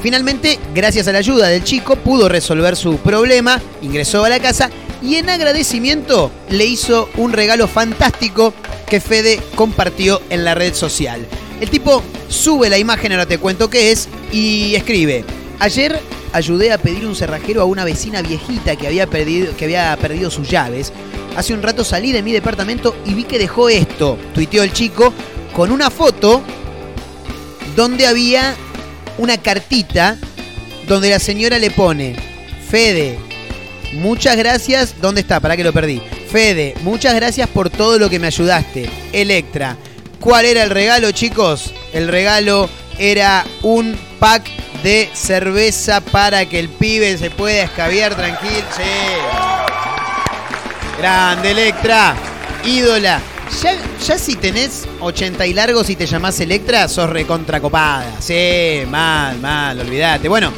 finalmente, 0.00 0.58
gracias 0.74 1.08
a 1.08 1.12
la 1.12 1.18
ayuda 1.18 1.48
del 1.48 1.62
chico, 1.64 1.96
pudo 1.96 2.28
resolver 2.28 2.74
su 2.76 2.96
problema, 2.98 3.60
ingresó 3.82 4.24
a 4.24 4.28
la 4.28 4.38
casa 4.40 4.70
y 5.02 5.16
en 5.16 5.30
agradecimiento 5.30 6.30
le 6.50 6.66
hizo 6.66 7.08
un 7.16 7.32
regalo 7.32 7.68
fantástico 7.68 8.52
que 8.86 9.00
Fede 9.00 9.40
compartió 9.54 10.20
en 10.30 10.44
la 10.44 10.54
red 10.54 10.74
social. 10.74 11.26
El 11.60 11.70
tipo 11.70 12.02
sube 12.28 12.68
la 12.68 12.78
imagen, 12.78 13.12
ahora 13.12 13.26
te 13.26 13.38
cuento 13.38 13.70
qué 13.70 13.92
es, 13.92 14.08
y 14.32 14.74
escribe, 14.74 15.24
ayer 15.58 16.00
ayudé 16.32 16.72
a 16.72 16.78
pedir 16.78 17.06
un 17.06 17.16
cerrajero 17.16 17.62
a 17.62 17.64
una 17.64 17.84
vecina 17.84 18.22
viejita 18.22 18.76
que 18.76 18.86
había 18.86 19.06
perdido, 19.06 19.56
que 19.56 19.64
había 19.64 19.96
perdido 19.96 20.30
sus 20.30 20.48
llaves. 20.48 20.92
Hace 21.36 21.54
un 21.54 21.62
rato 21.62 21.84
salí 21.84 22.12
de 22.12 22.22
mi 22.22 22.32
departamento 22.32 22.96
y 23.04 23.14
vi 23.14 23.24
que 23.24 23.38
dejó 23.38 23.68
esto, 23.68 24.18
tuiteó 24.34 24.62
el 24.62 24.72
chico, 24.72 25.12
con 25.54 25.70
una 25.70 25.90
foto 25.90 26.42
donde 27.76 28.06
había 28.06 28.54
una 29.18 29.38
cartita 29.38 30.16
donde 30.86 31.10
la 31.10 31.18
señora 31.18 31.58
le 31.58 31.70
pone, 31.70 32.16
Fede, 32.68 33.18
muchas 33.92 34.36
gracias, 34.36 34.94
¿dónde 35.00 35.20
está? 35.20 35.40
Para 35.40 35.56
que 35.56 35.64
lo 35.64 35.72
perdí. 35.72 36.00
Fede, 36.30 36.74
muchas 36.82 37.14
gracias 37.14 37.48
por 37.48 37.70
todo 37.70 37.98
lo 37.98 38.10
que 38.10 38.18
me 38.18 38.26
ayudaste. 38.26 38.88
Electra, 39.12 39.76
¿cuál 40.20 40.44
era 40.44 40.62
el 40.62 40.70
regalo, 40.70 41.10
chicos? 41.12 41.72
El 41.92 42.08
regalo 42.08 42.68
era 42.98 43.44
un 43.62 43.96
pack 44.18 44.48
de 44.82 45.08
cerveza 45.12 46.00
para 46.00 46.46
que 46.46 46.58
el 46.58 46.68
pibe 46.68 47.16
se 47.18 47.30
pueda 47.30 47.64
escabiar 47.64 48.14
tranquilo. 48.14 48.64
Sí. 48.76 48.82
Grande, 50.98 51.50
Electra. 51.52 52.14
Ídola. 52.64 53.20
Ya, 53.62 53.74
ya 54.06 54.18
si 54.18 54.36
tenés 54.36 54.86
80 55.00 55.46
y 55.46 55.54
largos 55.54 55.88
y 55.88 55.96
te 55.96 56.06
llamás 56.06 56.38
Electra, 56.40 56.86
sos 56.88 57.08
recontra 57.08 57.60
copada. 57.60 58.04
Sí, 58.20 58.82
mal, 58.88 59.38
mal, 59.38 59.80
olvídate. 59.80 60.28
Bueno, 60.28 60.52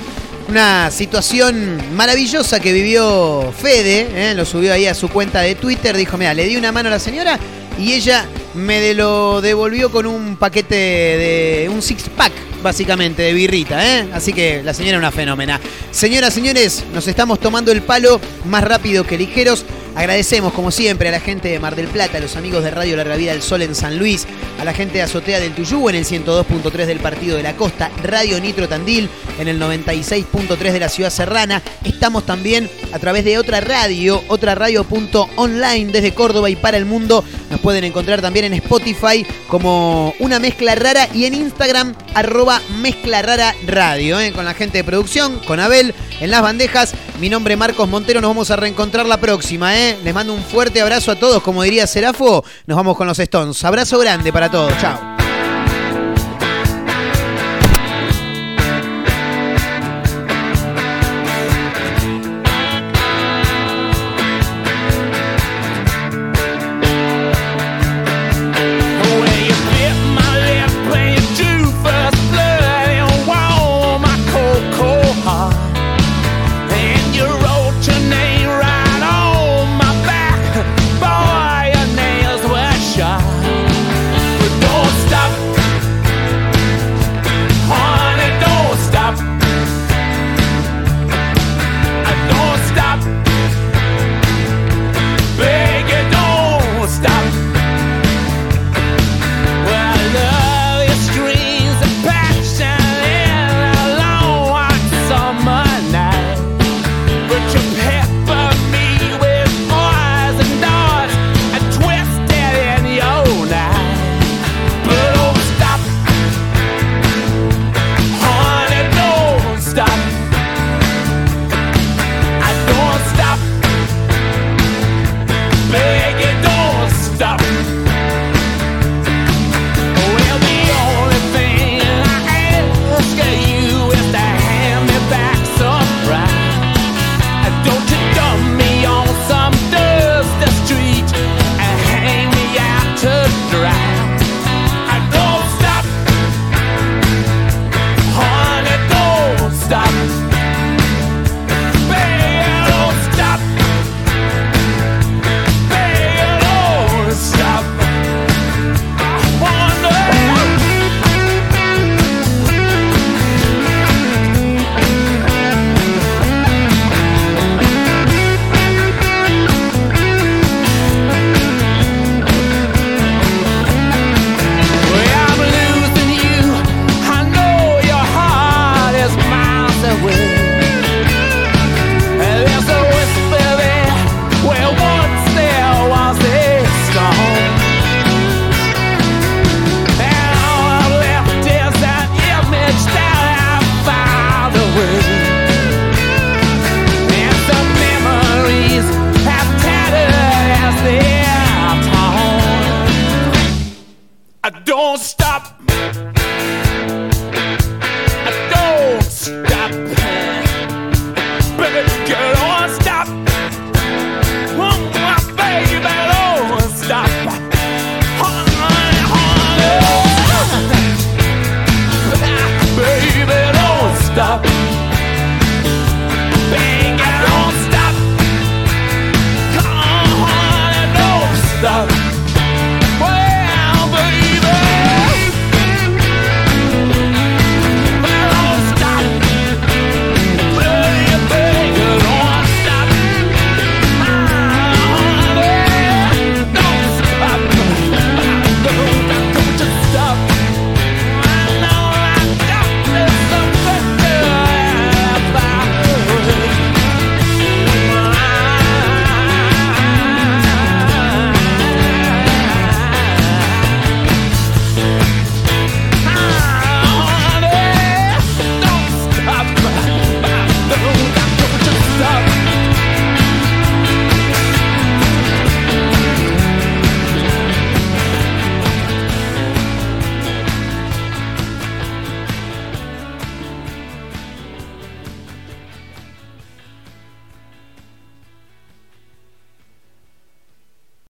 una 0.50 0.90
situación 0.90 1.78
maravillosa 1.94 2.58
que 2.58 2.72
vivió 2.72 3.52
Fede, 3.56 4.08
¿eh? 4.12 4.34
lo 4.34 4.44
subió 4.44 4.72
ahí 4.72 4.88
a 4.88 4.94
su 4.94 5.08
cuenta 5.08 5.42
de 5.42 5.54
Twitter, 5.54 5.96
dijo, 5.96 6.18
mira, 6.18 6.34
le 6.34 6.44
di 6.46 6.56
una 6.56 6.72
mano 6.72 6.88
a 6.88 6.92
la 6.92 6.98
señora 6.98 7.38
y 7.78 7.92
ella 7.92 8.26
me 8.54 8.80
de 8.80 8.94
lo 8.94 9.40
devolvió 9.40 9.92
con 9.92 10.06
un 10.06 10.36
paquete 10.36 10.74
de 10.74 11.70
un 11.72 11.80
six 11.80 12.08
pack, 12.16 12.32
básicamente, 12.64 13.22
de 13.22 13.32
birrita, 13.32 13.86
¿eh? 13.86 14.08
Así 14.12 14.32
que 14.32 14.60
la 14.64 14.74
señora 14.74 14.96
es 14.96 14.98
una 14.98 15.12
fenómena. 15.12 15.60
Señoras, 15.92 16.34
señores, 16.34 16.82
nos 16.92 17.06
estamos 17.06 17.38
tomando 17.38 17.70
el 17.70 17.82
palo 17.82 18.20
más 18.46 18.64
rápido 18.64 19.04
que 19.04 19.16
ligeros. 19.18 19.64
Agradecemos, 19.94 20.52
como 20.52 20.70
siempre, 20.70 21.08
a 21.08 21.12
la 21.12 21.20
gente 21.20 21.48
de 21.48 21.58
Mar 21.58 21.74
del 21.74 21.88
Plata, 21.88 22.18
a 22.18 22.20
los 22.20 22.36
amigos 22.36 22.62
de 22.62 22.70
Radio 22.70 22.96
Larga 22.96 23.16
Vida 23.16 23.32
del 23.32 23.42
Sol 23.42 23.62
en 23.62 23.74
San 23.74 23.98
Luis, 23.98 24.26
a 24.58 24.64
la 24.64 24.72
gente 24.72 24.94
de 24.94 25.02
Azotea 25.02 25.40
del 25.40 25.52
Tuyú 25.52 25.88
en 25.88 25.96
el 25.96 26.04
102.3 26.04 26.86
del 26.86 27.00
Partido 27.00 27.36
de 27.36 27.42
la 27.42 27.56
Costa, 27.56 27.90
Radio 28.02 28.40
Nitro 28.40 28.68
Tandil 28.68 29.08
en 29.38 29.48
el 29.48 29.60
96.3 29.60 30.56
de 30.72 30.80
la 30.80 30.88
Ciudad 30.88 31.10
Serrana. 31.10 31.62
Estamos 31.84 32.24
también 32.24 32.70
a 32.92 32.98
través 32.98 33.24
de 33.24 33.38
otra 33.38 33.60
radio, 33.60 34.22
otra 34.28 34.54
radio.online 34.54 35.92
desde 35.92 36.14
Córdoba 36.14 36.50
y 36.50 36.56
para 36.56 36.76
el 36.76 36.84
mundo. 36.84 37.24
Nos 37.50 37.60
pueden 37.60 37.84
encontrar 37.84 38.20
también 38.20 38.44
en 38.44 38.54
Spotify 38.54 39.26
como 39.48 40.14
una 40.20 40.38
mezcla 40.38 40.74
rara 40.76 41.08
y 41.12 41.24
en 41.24 41.34
Instagram 41.34 41.94
arroba 42.14 42.60
mezcla 42.80 43.22
rara 43.22 43.54
radio, 43.66 44.20
¿eh? 44.20 44.32
con 44.32 44.44
la 44.44 44.54
gente 44.54 44.78
de 44.78 44.84
producción, 44.84 45.40
con 45.46 45.58
Abel 45.58 45.94
en 46.20 46.30
las 46.30 46.42
bandejas. 46.42 46.94
Mi 47.20 47.28
nombre 47.28 47.54
es 47.54 47.58
Marcos 47.58 47.88
Montero, 47.88 48.20
nos 48.20 48.30
vamos 48.30 48.50
a 48.50 48.56
reencontrar 48.56 49.06
la 49.06 49.18
próxima. 49.18 49.76
¿Eh? 49.80 49.98
Les 50.04 50.14
mando 50.14 50.32
un 50.32 50.42
fuerte 50.42 50.80
abrazo 50.80 51.10
a 51.10 51.16
todos, 51.16 51.42
como 51.42 51.62
diría 51.62 51.86
Serafo. 51.86 52.44
Nos 52.66 52.76
vamos 52.76 52.96
con 52.96 53.06
los 53.06 53.18
Stones. 53.18 53.64
Abrazo 53.64 53.98
grande 53.98 54.32
para 54.32 54.50
todos, 54.50 54.72
chao. 54.80 55.09